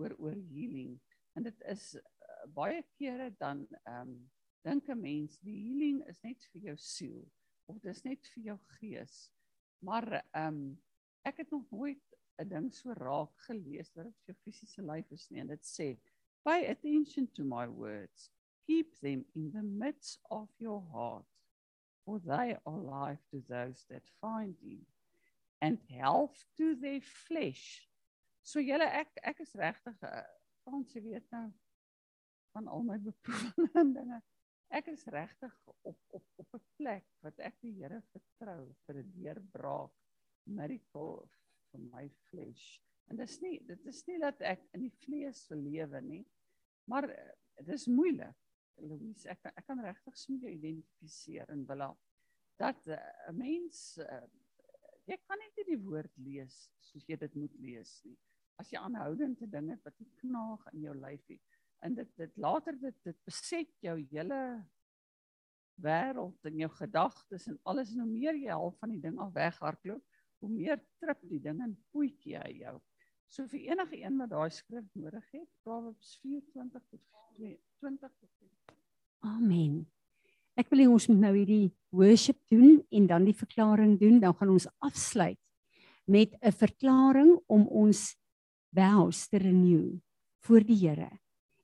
oor 0.00 0.14
oor 0.16 0.36
healing. 0.48 0.96
En 1.36 1.46
dit 1.46 1.64
is 1.70 1.90
uh, 1.98 2.02
baie 2.54 2.82
kere 2.96 3.30
dan 3.40 3.66
ehm 3.84 4.16
um, 4.16 4.18
dink 4.66 4.88
'n 4.90 5.00
mens 5.00 5.38
die 5.40 5.54
healing 5.54 6.00
is 6.10 6.18
net 6.26 6.42
vir 6.52 6.64
jou 6.70 6.76
siel 6.82 7.20
of 7.68 7.80
dis 7.84 8.02
net 8.04 8.30
vir 8.34 8.52
jou 8.52 8.58
gees. 8.78 9.16
Maar 9.84 10.08
ehm 10.18 10.46
um, 10.46 10.62
ek 11.28 11.42
het 11.42 11.50
nog 11.50 11.66
nooit 11.70 12.14
'n 12.40 12.48
ding 12.48 12.68
so 12.74 12.92
raak 12.92 13.34
gelees 13.48 13.90
dat 13.92 14.04
dit 14.04 14.14
vir 14.14 14.34
jou 14.34 14.38
fisiese 14.44 14.82
lyf 14.82 15.10
is 15.12 15.28
nie 15.30 15.40
en 15.40 15.52
dit 15.54 15.66
sê 15.66 15.88
Pay 16.44 16.70
attention 16.70 17.28
to 17.34 17.44
my 17.44 17.66
words. 17.66 18.30
Keep 18.66 19.00
them 19.02 19.24
in 19.34 19.50
the 19.52 19.62
midst 19.62 20.18
of 20.30 20.48
your 20.58 20.82
heart, 20.92 21.26
for 22.04 22.20
they 22.20 22.56
are 22.64 22.78
life 22.78 23.20
to 23.30 23.42
those 23.48 23.84
that 23.90 24.02
find 24.20 24.54
you 24.62 24.78
and 25.60 25.78
health 25.90 26.44
to 26.56 26.74
their 26.76 27.00
flesh. 27.00 27.88
So 28.42 28.60
julle 28.60 28.86
ek 28.86 29.18
ek 29.22 29.40
is 29.44 29.52
regtig 29.58 30.02
uh, 30.02 30.22
Frans 30.64 30.92
jy 30.94 31.02
weet 31.04 31.26
nou 31.32 31.46
van 32.54 32.68
al 32.68 32.82
my 32.84 32.98
beproewinge 33.08 33.84
dinge. 33.94 34.20
Ek 34.68 34.90
is 34.92 35.06
regtig 35.08 35.54
op 35.66 35.98
op 36.12 36.24
op 36.36 36.54
'n 36.56 36.64
plek 36.76 37.06
wat 37.24 37.38
ek 37.38 37.56
die 37.64 37.72
Here 37.80 38.00
vertrou 38.12 38.74
vir 38.86 38.96
'n 39.00 39.12
deurbraak 39.14 39.94
miracle 40.44 41.28
vir 41.70 41.80
my 41.80 42.08
flesh. 42.28 42.66
En 43.08 43.16
dit 43.16 43.28
is 43.28 43.40
nie 43.40 43.64
dit 43.64 43.86
is 43.86 44.02
nie 44.06 44.18
dat 44.18 44.40
ek 44.40 44.66
in 44.76 44.84
die 44.84 44.96
vlees 45.04 45.46
wil 45.48 45.62
lewe 45.62 46.00
nie. 46.00 46.26
Maar 46.84 47.08
eh, 47.08 47.32
dit 47.56 47.74
is 47.74 47.86
moeilik. 47.86 48.36
Louise, 48.76 49.28
ek 49.28 49.48
ek 49.56 49.66
kan 49.66 49.80
regtig 49.80 50.16
sien 50.16 50.40
jy 50.40 50.52
identifiseer 50.54 51.48
in 51.50 51.64
Willa 51.66 51.96
dat 52.60 52.86
eh, 52.86 53.00
'n 53.28 53.32
uh, 53.32 53.38
mens 53.38 53.98
uh, 53.98 54.26
jy 55.06 55.16
kan 55.24 55.38
nie 55.38 55.64
die 55.64 55.82
woord 55.82 56.16
lees 56.16 56.70
soos 56.78 57.08
jy 57.08 57.16
dit 57.16 57.34
moet 57.34 57.54
lees 57.54 58.02
nie. 58.04 58.18
As 58.60 58.70
jy 58.70 58.78
aanhoudende 58.78 59.48
dinge 59.48 59.80
wat 59.84 59.98
jy 59.98 60.06
knaag 60.20 60.66
in 60.72 60.80
jou 60.82 60.94
lyfie 60.94 61.40
en 61.84 61.94
dit 61.94 62.10
dit 62.16 62.36
later 62.36 62.76
dit 62.80 62.96
dit 63.06 63.18
beset 63.28 63.70
jou 63.84 63.96
hele 64.10 64.40
wêreld 65.82 66.48
en 66.50 66.60
jou 66.62 66.70
gedagtes 66.74 67.46
en 67.50 67.58
alles 67.70 67.92
en 67.94 68.02
hoe 68.02 68.10
meer 68.10 68.38
jy 68.38 68.50
half 68.50 68.78
van 68.82 68.90
die 68.94 69.02
ding 69.02 69.18
af 69.22 69.32
weghardloop, 69.36 70.02
hoe 70.42 70.50
meer 70.50 70.80
trip 70.98 71.20
die 71.30 71.40
ding 71.42 71.60
en 71.62 71.76
poetjie 71.94 72.38
hy 72.38 72.54
jou. 72.64 72.78
So 73.28 73.46
vir 73.50 73.68
enige 73.74 74.00
een 74.00 74.16
wat 74.18 74.32
daai 74.32 74.50
skrif 74.54 74.86
nodig 74.96 75.26
het, 75.34 75.48
Proverbs 75.62 76.16
24 76.24 76.82
tot 76.88 77.02
20 77.84 78.10
tot 78.10 78.30
Amen. 79.26 79.82
Ek 80.58 80.70
wil 80.72 80.82
hê 80.82 80.86
ons 80.90 81.06
moet 81.10 81.20
nou 81.22 81.34
hierdie 81.36 81.70
worship 81.94 82.38
doen 82.50 82.80
en 82.90 83.06
dan 83.10 83.26
die 83.26 83.36
verklaring 83.36 83.98
doen, 84.00 84.18
dan 84.22 84.34
gaan 84.34 84.54
ons 84.56 84.66
afsluit 84.82 85.38
met 86.06 86.34
'n 86.40 86.52
verklaring 86.52 87.38
om 87.46 87.66
ons 87.68 88.16
vows 88.74 89.28
te 89.28 89.38
renew 89.38 90.00
voor 90.42 90.64
die 90.64 90.78
Here 90.88 91.10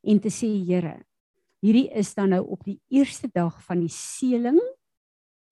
en 0.05 0.21
te 0.21 0.31
sê 0.33 0.49
Here, 0.67 0.99
hierdie 1.65 1.89
is 1.97 2.13
dan 2.15 2.35
nou 2.35 2.43
op 2.57 2.65
die 2.65 2.81
eerste 2.93 3.31
dag 3.33 3.57
van 3.65 3.81
die 3.81 3.93
seëling 3.93 4.61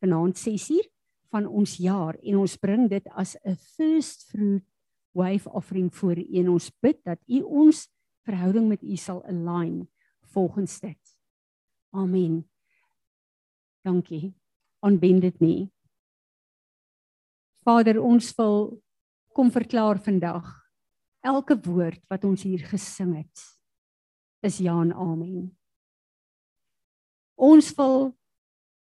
vanaand 0.02 0.36
6uur 0.38 0.88
van 1.32 1.46
ons 1.48 1.78
jaar 1.80 2.18
en 2.20 2.42
ons 2.42 2.58
bring 2.60 2.88
dit 2.90 3.06
as 3.16 3.36
'n 3.44 3.56
first 3.56 4.28
fruit 4.28 4.64
wave 5.14 5.50
offering 5.50 5.94
voor 5.94 6.18
U 6.18 6.26
en 6.38 6.48
ons 6.48 6.70
bid 6.80 6.98
dat 7.04 7.18
U 7.28 7.40
ons 7.42 7.88
verhouding 8.24 8.68
met 8.68 8.82
U 8.82 8.96
sal 8.96 9.24
align 9.24 9.88
volgens 10.32 10.80
dit. 10.80 11.18
Amen. 11.90 12.48
Dankie. 13.84 14.34
Aanbind 14.80 15.20
dit 15.20 15.40
nie. 15.40 15.70
Vader, 17.62 18.00
ons 18.02 18.34
wil 18.34 18.82
kom 19.32 19.50
verklaar 19.50 20.00
vandag 20.02 20.48
elke 21.20 21.56
woord 21.60 22.00
wat 22.10 22.24
ons 22.24 22.42
hier 22.42 22.64
gesing 22.66 23.14
het 23.16 23.61
is 24.42 24.58
ja 24.62 24.74
en 24.82 24.92
amen. 24.92 25.50
Ons 27.38 27.70
wil 27.78 28.12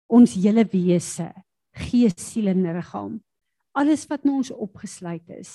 ons 0.07 0.35
hele 0.39 0.63
wese, 0.71 1.27
gees, 1.75 2.15
siel 2.21 2.51
en 2.53 2.63
liggaam, 2.63 3.17
alles 3.77 4.05
wat 4.09 4.23
in 4.25 4.37
ons 4.39 4.53
opgesluit 4.53 5.25
is. 5.35 5.51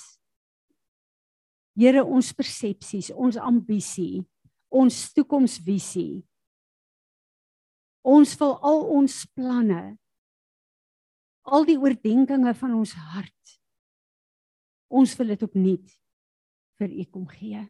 Here, 1.73 2.03
ons 2.05 2.29
persepsies, 2.37 3.09
ons 3.17 3.39
ambisie, 3.41 4.21
ons 4.69 4.99
toekomsvisie. 5.15 6.21
Ons 8.03 8.35
wil 8.37 8.53
al 8.61 8.81
ons 8.99 9.17
planne, 9.33 9.81
al 11.43 11.65
die 11.67 11.79
oordeenkings 11.79 12.59
van 12.59 12.75
ons 12.77 12.93
hart. 12.93 13.57
Ons 14.93 15.15
wil 15.17 15.33
dit 15.33 15.45
opnuut 15.47 15.95
vir 16.77 16.93
U 16.93 17.05
kom 17.09 17.25
gee. 17.31 17.63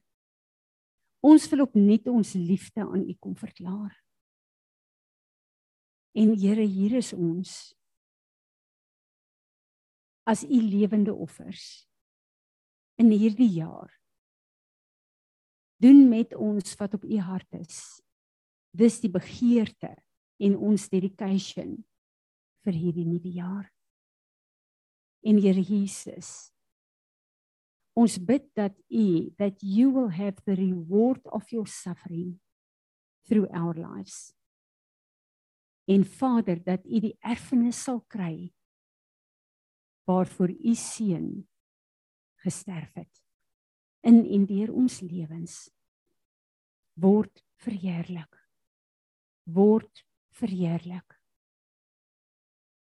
Ons 1.23 1.47
wil 1.51 1.63
opnuut 1.63 2.07
ons 2.11 2.33
liefde 2.35 2.83
aan 2.83 3.05
U 3.07 3.13
kom 3.15 3.35
verklaar. 3.39 3.95
En 6.13 6.35
Here, 6.37 6.65
hier 6.67 6.99
is 6.99 7.13
ons 7.15 7.73
as 10.27 10.43
U 10.43 10.59
lewende 10.61 11.13
offers 11.15 11.87
in 12.99 13.09
hierdie 13.11 13.49
jaar. 13.55 13.89
Doen 15.83 16.05
met 16.11 16.35
ons 16.35 16.75
wat 16.79 16.93
op 16.99 17.03
U 17.03 17.17
hart 17.19 17.59
is. 17.59 17.79
Dis 18.75 18.99
die 19.01 19.11
begeerte 19.11 19.95
en 20.43 20.55
ons 20.59 20.89
dedication 20.91 21.75
vir 22.63 22.77
hierdie 22.77 23.07
nuwe 23.07 23.31
jaar. 23.35 23.67
En 25.23 25.39
Here 25.39 25.63
Jesus, 25.63 26.52
ons 27.93 28.17
bid 28.17 28.45
dat 28.57 28.73
U 28.89 29.29
that 29.37 29.61
you 29.61 29.91
will 29.93 30.09
have 30.09 30.41
the 30.45 30.55
reward 30.55 31.21
of 31.25 31.49
your 31.51 31.67
suffering 31.67 32.39
through 33.27 33.47
our 33.53 33.73
lives. 33.73 34.33
En 35.85 36.05
Vader 36.05 36.63
dat 36.63 36.85
U 36.85 36.99
die 36.99 37.15
erfenis 37.19 37.83
sal 37.83 38.01
kry 38.07 38.53
waarvoor 40.09 40.51
U 40.51 40.75
seun 40.75 41.45
gesterf 42.43 42.91
het. 42.97 43.21
In 44.03 44.23
en 44.25 44.45
deur 44.49 44.73
ons 44.73 44.99
lewens 44.99 45.69
word 46.99 47.45
verheerlik. 47.63 48.41
Word 49.43 50.03
verheerlik. 50.35 51.19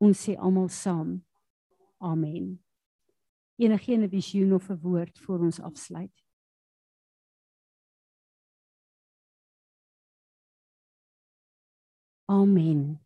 Ons 0.03 0.27
sê 0.27 0.37
almal 0.37 0.69
saam 0.69 1.17
amen 2.05 2.57
enige 3.57 3.97
'n 3.97 4.09
visioen 4.09 4.53
of 4.53 4.71
'n 4.71 4.81
woord 4.83 5.19
vir 5.19 5.41
ons 5.41 5.61
afsluit 5.61 6.27
Amen. 12.29 12.99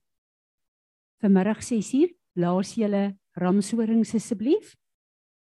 Vanmiddag 1.21 1.59
6uur, 1.61 2.09
blaas 2.33 2.71
julle 2.73 3.19
ramshorings 3.37 4.15
asseblief 4.17 4.73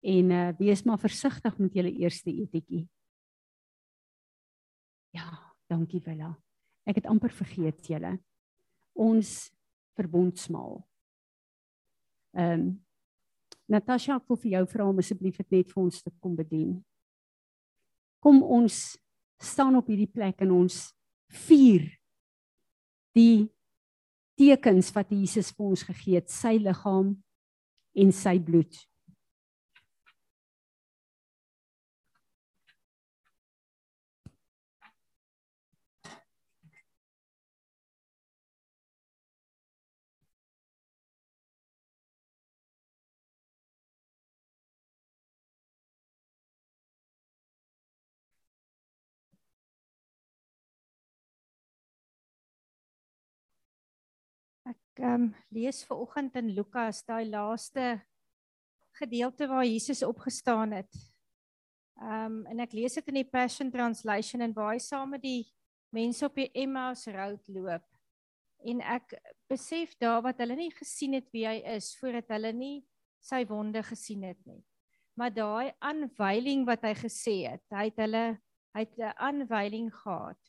en 0.05 0.29
uh, 0.29 0.51
wees 0.59 0.83
maar 0.85 0.99
versigtig 1.01 1.57
met 1.57 1.73
julle 1.73 1.89
eerste 2.03 2.29
etiekie. 2.29 2.83
Ja, 5.17 5.25
dankie 5.71 6.03
Willa. 6.05 6.35
Ek 6.85 6.99
het 7.01 7.09
amper 7.09 7.33
vergeet 7.33 7.81
julle. 7.89 8.19
Ons 8.93 9.49
verbondsmaal. 9.97 10.81
Ehm 12.37 12.59
um, 12.59 12.71
Natasha, 13.71 14.17
ek 14.19 14.27
wil 14.29 14.39
vir 14.43 14.51
jou 14.57 14.63
vra 14.73 14.87
om 14.89 14.99
asseblief 14.99 15.39
dit 15.39 15.57
net 15.57 15.71
vir 15.71 15.83
ons 15.83 16.01
te 16.03 16.11
kom 16.21 16.35
bedien. 16.35 16.75
Kom 18.23 18.41
ons 18.43 18.97
staan 19.43 19.75
op 19.79 19.89
hierdie 19.91 20.11
plek 20.11 20.43
en 20.43 20.53
ons 20.55 20.77
vier 21.47 21.87
die 23.17 23.49
tekens 24.39 24.89
wat 24.95 25.11
Jesus 25.13 25.51
vir 25.53 25.73
ons 25.73 25.85
gegee 25.85 26.19
het, 26.19 26.31
sy 26.31 26.57
liggaam 26.61 27.13
en 27.93 28.13
sy 28.15 28.37
bloed. 28.41 28.79
Um, 55.03 55.29
lees 55.51 55.83
ver 55.87 55.99
oggend 55.99 56.35
in 56.39 56.53
Lukas 56.55 57.03
daai 57.05 57.25
laaste 57.29 58.01
gedeelte 58.99 59.47
waar 59.47 59.65
Jesus 59.65 60.03
opgestaan 60.03 60.71
het. 60.71 60.93
Um 62.01 62.43
en 62.49 62.61
ek 62.63 62.73
lees 62.73 62.97
dit 62.97 63.09
in 63.11 63.21
die 63.21 63.29
Passion 63.29 63.71
Translation 63.71 64.41
en 64.41 64.53
waar 64.55 64.73
hy 64.73 64.81
saam 64.81 65.13
met 65.13 65.23
die 65.23 65.45
mense 65.93 66.25
op 66.25 66.35
die 66.37 66.49
Emmaus 66.57 67.05
road 67.07 67.41
loop. 67.47 67.85
En 68.63 68.81
ek 68.81 69.15
besef 69.51 69.93
daar 70.01 70.21
wat 70.25 70.39
hulle 70.41 70.57
nie 70.57 70.71
gesien 70.73 71.17
het 71.17 71.29
wie 71.35 71.45
hy 71.47 71.59
is 71.75 71.93
voordat 71.99 72.31
hulle 72.33 72.53
nie 72.55 72.77
sy 73.23 73.43
wonde 73.49 73.83
gesien 73.85 74.23
het 74.27 74.39
nie. 74.49 74.63
Maar 75.19 75.33
daai 75.33 75.73
aanwyling 75.83 76.65
wat 76.67 76.85
hy 76.87 76.93
gesê 76.97 77.35
het, 77.51 77.63
hy 77.71 77.89
het 77.91 78.01
hulle 78.01 78.25
hy 78.73 78.81
het 78.87 78.97
'n 78.97 79.13
aanwyling 79.21 79.91
gehad 79.93 80.39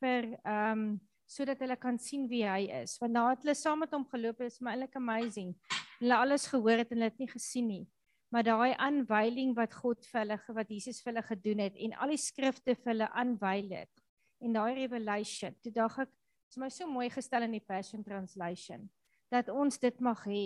vir 0.00 0.38
um 0.46 1.00
sodat 1.32 1.62
hulle 1.64 1.76
kan 1.80 1.98
sien 1.98 2.28
wie 2.30 2.44
hy 2.44 2.66
is. 2.82 2.98
Want 3.00 3.16
nadat 3.16 3.44
hulle 3.44 3.56
saam 3.56 3.82
met 3.84 3.92
hom 3.96 4.04
geloop 4.10 4.42
het, 4.42 4.52
is 4.52 4.60
my 4.60 4.74
eintlik 4.74 4.96
amazing. 5.00 5.54
Hulle 6.00 6.18
alles 6.18 6.46
gehoor 6.50 6.82
het 6.82 6.92
en 6.92 7.00
hulle 7.00 7.10
het 7.10 7.22
nie 7.22 7.30
gesien 7.30 7.68
nie. 7.70 7.84
Maar 8.32 8.46
daai 8.48 8.72
aanwyling 8.80 9.52
wat 9.56 9.74
God 9.76 10.04
vir 10.08 10.22
hulle 10.22 10.38
wat 10.56 10.72
Jesus 10.72 11.02
vir 11.02 11.12
hulle 11.12 11.24
gedoen 11.26 11.62
het 11.66 11.76
en 11.84 11.94
al 12.00 12.14
die 12.14 12.20
skrifte 12.20 12.76
vir 12.78 12.94
hulle 12.94 13.08
aanwyl 13.12 13.74
het 13.76 14.04
en 14.42 14.56
daai 14.56 14.74
revelation. 14.80 15.54
Toe 15.62 15.72
dink 15.72 15.98
ek, 16.04 16.10
dit 16.10 16.56
is 16.56 16.60
my 16.60 16.68
so 16.72 16.88
mooi 16.88 17.08
gestel 17.12 17.46
in 17.46 17.56
die 17.56 17.64
Passion 17.64 18.04
Translation 18.04 18.88
dat 19.32 19.48
ons 19.48 19.78
dit 19.80 20.00
mag 20.04 20.20
hê 20.28 20.44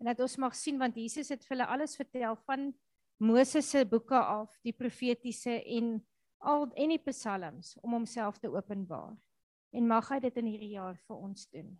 en 0.00 0.10
dat 0.10 0.20
ons 0.20 0.36
mag 0.40 0.56
sien 0.56 0.80
want 0.80 0.96
Jesus 0.96 1.32
het 1.32 1.44
vir 1.44 1.56
hulle 1.56 1.68
alles 1.72 1.96
vertel 1.96 2.36
van 2.48 2.68
Moses 3.18 3.66
se 3.72 3.82
boeke 3.88 4.18
af, 4.18 4.52
die 4.62 4.74
profetiese 4.76 5.56
en 5.76 5.96
al 6.38 6.68
en 6.78 6.92
die 6.94 7.00
psalms 7.08 7.74
om 7.82 7.96
homself 7.96 8.38
te 8.38 8.50
openbaar. 8.52 9.16
En 9.70 9.86
mag 9.86 10.08
hy 10.08 10.18
dit 10.20 10.36
in 10.36 10.46
hierdie 10.46 10.74
jaar 10.76 10.96
vir 10.96 11.16
ons 11.16 11.48
doen. 11.52 11.72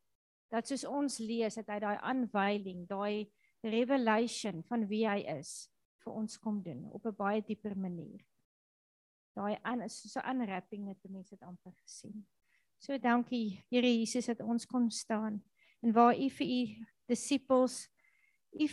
Dat 0.52 0.68
soos 0.68 0.84
ons 0.84 1.18
lees 1.18 1.54
dat 1.54 1.68
hy 1.68 1.78
daai 1.80 1.98
aanwyling, 1.98 2.86
daai 2.88 3.28
revelation 3.62 4.62
van 4.68 4.86
wie 4.88 5.04
hy 5.08 5.20
is 5.38 5.68
vir 6.04 6.12
ons 6.14 6.38
kom 6.38 6.62
doen 6.62 6.86
op 6.92 7.06
'n 7.06 7.16
baie 7.16 7.42
dieper 7.42 7.76
manier. 7.76 8.24
Daai 9.36 9.58
aan 9.62 9.82
is 9.82 10.00
so 10.12 10.20
'n 10.20 10.40
unwrapping 10.40 10.84
net 10.84 10.98
mense 11.08 11.30
dit 11.30 11.42
amper 11.42 11.72
gesien. 11.84 12.26
So 12.78 12.98
dankie 12.98 13.64
Here 13.70 13.86
Jesus 13.86 14.26
dat 14.26 14.40
ons 14.40 14.66
kon 14.66 14.90
staan 14.90 15.42
en 15.82 15.92
waar 15.92 16.14
u 16.14 16.28
vir 16.30 16.46
u 16.46 16.86
disippels 17.06 17.88
u 18.52 18.66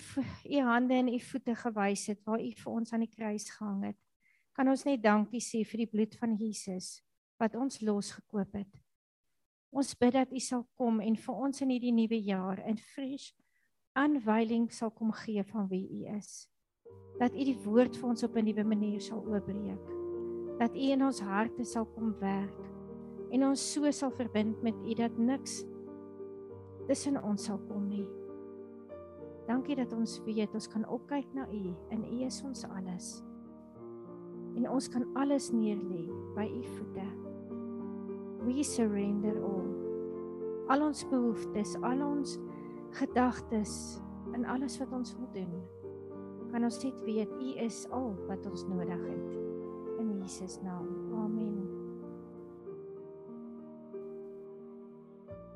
u 0.50 0.60
hande 0.60 0.94
en 0.94 1.14
u 1.14 1.20
voete 1.20 1.56
gewys 1.56 2.08
het 2.08 2.24
waar 2.24 2.42
u 2.42 2.52
vir 2.52 2.72
ons 2.72 2.94
aan 2.94 3.00
die 3.00 3.16
kruis 3.16 3.50
gehang 3.50 3.84
het. 3.86 3.98
Kan 4.54 4.68
ons 4.68 4.84
net 4.84 5.04
dankie 5.04 5.42
sê 5.42 5.66
vir 5.66 5.78
die 5.78 5.92
bloed 5.92 6.16
van 6.16 6.36
Jesus 6.36 7.04
wat 7.38 7.56
ons 7.56 7.82
losgekoop 7.82 8.54
het. 8.54 8.85
Ons 9.76 9.92
bid 10.00 10.14
dat 10.16 10.32
U 10.32 10.40
sal 10.40 10.64
kom 10.80 11.02
en 11.04 11.18
vir 11.20 11.40
ons 11.48 11.62
in 11.66 11.72
hierdie 11.74 11.92
nuwe 11.92 12.16
jaar 12.24 12.62
in 12.64 12.78
fresh 12.80 13.34
aanwyling 14.00 14.70
sal 14.72 14.92
kom 14.96 15.12
gee 15.24 15.44
van 15.50 15.68
wie 15.68 15.84
U 16.00 16.06
is. 16.16 16.48
Dat 17.20 17.36
U 17.36 17.44
die 17.44 17.58
woord 17.66 17.98
vir 18.00 18.10
ons 18.10 18.24
op 18.24 18.36
'n 18.36 18.46
nuwe 18.48 18.64
manier 18.64 19.02
sal 19.02 19.20
oopbreek. 19.20 19.84
Dat 20.60 20.76
U 20.76 20.80
in 20.80 21.04
ons 21.04 21.20
harte 21.20 21.64
sal 21.64 21.86
kom 21.86 22.16
werk 22.20 22.62
en 23.32 23.44
ons 23.44 23.74
so 23.74 23.92
sal 23.92 24.12
verbind 24.12 24.64
met 24.64 24.76
U 24.76 24.94
dat 24.94 25.18
niks 25.18 25.66
tussen 26.88 27.24
ons 27.24 27.44
sal 27.44 27.60
kom 27.68 27.88
nie. 27.88 28.08
Dankie 29.48 29.76
dat 29.76 29.94
ons 29.94 30.22
weet 30.24 30.54
ons 30.54 30.68
kan 30.68 30.88
opkyk 30.88 31.34
na 31.34 31.48
U 31.52 31.76
en 31.90 32.04
U 32.04 32.24
is 32.24 32.44
ons 32.44 32.64
alles. 32.64 33.24
En 34.56 34.70
ons 34.70 34.88
kan 34.88 35.04
alles 35.16 35.52
neerlê 35.52 36.08
by 36.36 36.48
U 36.48 36.64
voete 36.64 37.25
we 38.46 38.64
surrender 38.64 39.36
all. 39.44 39.68
Al 40.70 40.86
ons 40.88 41.06
behoeftes, 41.10 41.76
al 41.82 42.02
ons 42.06 42.38
gedagtes 42.98 44.00
en 44.34 44.46
alles 44.50 44.78
wat 44.82 44.94
ons 44.96 45.16
wil 45.20 45.30
doen, 45.34 45.56
kan 46.52 46.66
ons 46.66 46.78
net 46.84 47.02
weet 47.06 47.32
U 47.42 47.50
is 47.66 47.84
al 47.94 48.14
wat 48.30 48.46
ons 48.50 48.66
nodig 48.70 49.02
het. 49.10 49.34
In 50.00 50.14
Jesus 50.22 50.60
naam. 50.64 50.88
Amen. 51.16 51.58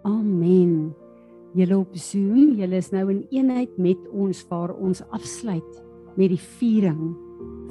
Amen. 0.04 0.74
Julle 1.58 1.80
op 1.80 1.96
Zoom, 1.98 2.54
julle 2.60 2.78
is 2.78 2.92
nou 2.94 3.08
in 3.10 3.24
eenheid 3.34 3.78
met 3.82 4.02
ons 4.14 4.44
waar 4.52 4.76
ons 4.78 5.02
afsluit 5.16 5.82
met 6.16 6.30
die 6.30 6.44
viering 6.60 7.16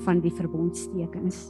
van 0.06 0.22
die 0.24 0.32
verbondstekens. 0.34 1.48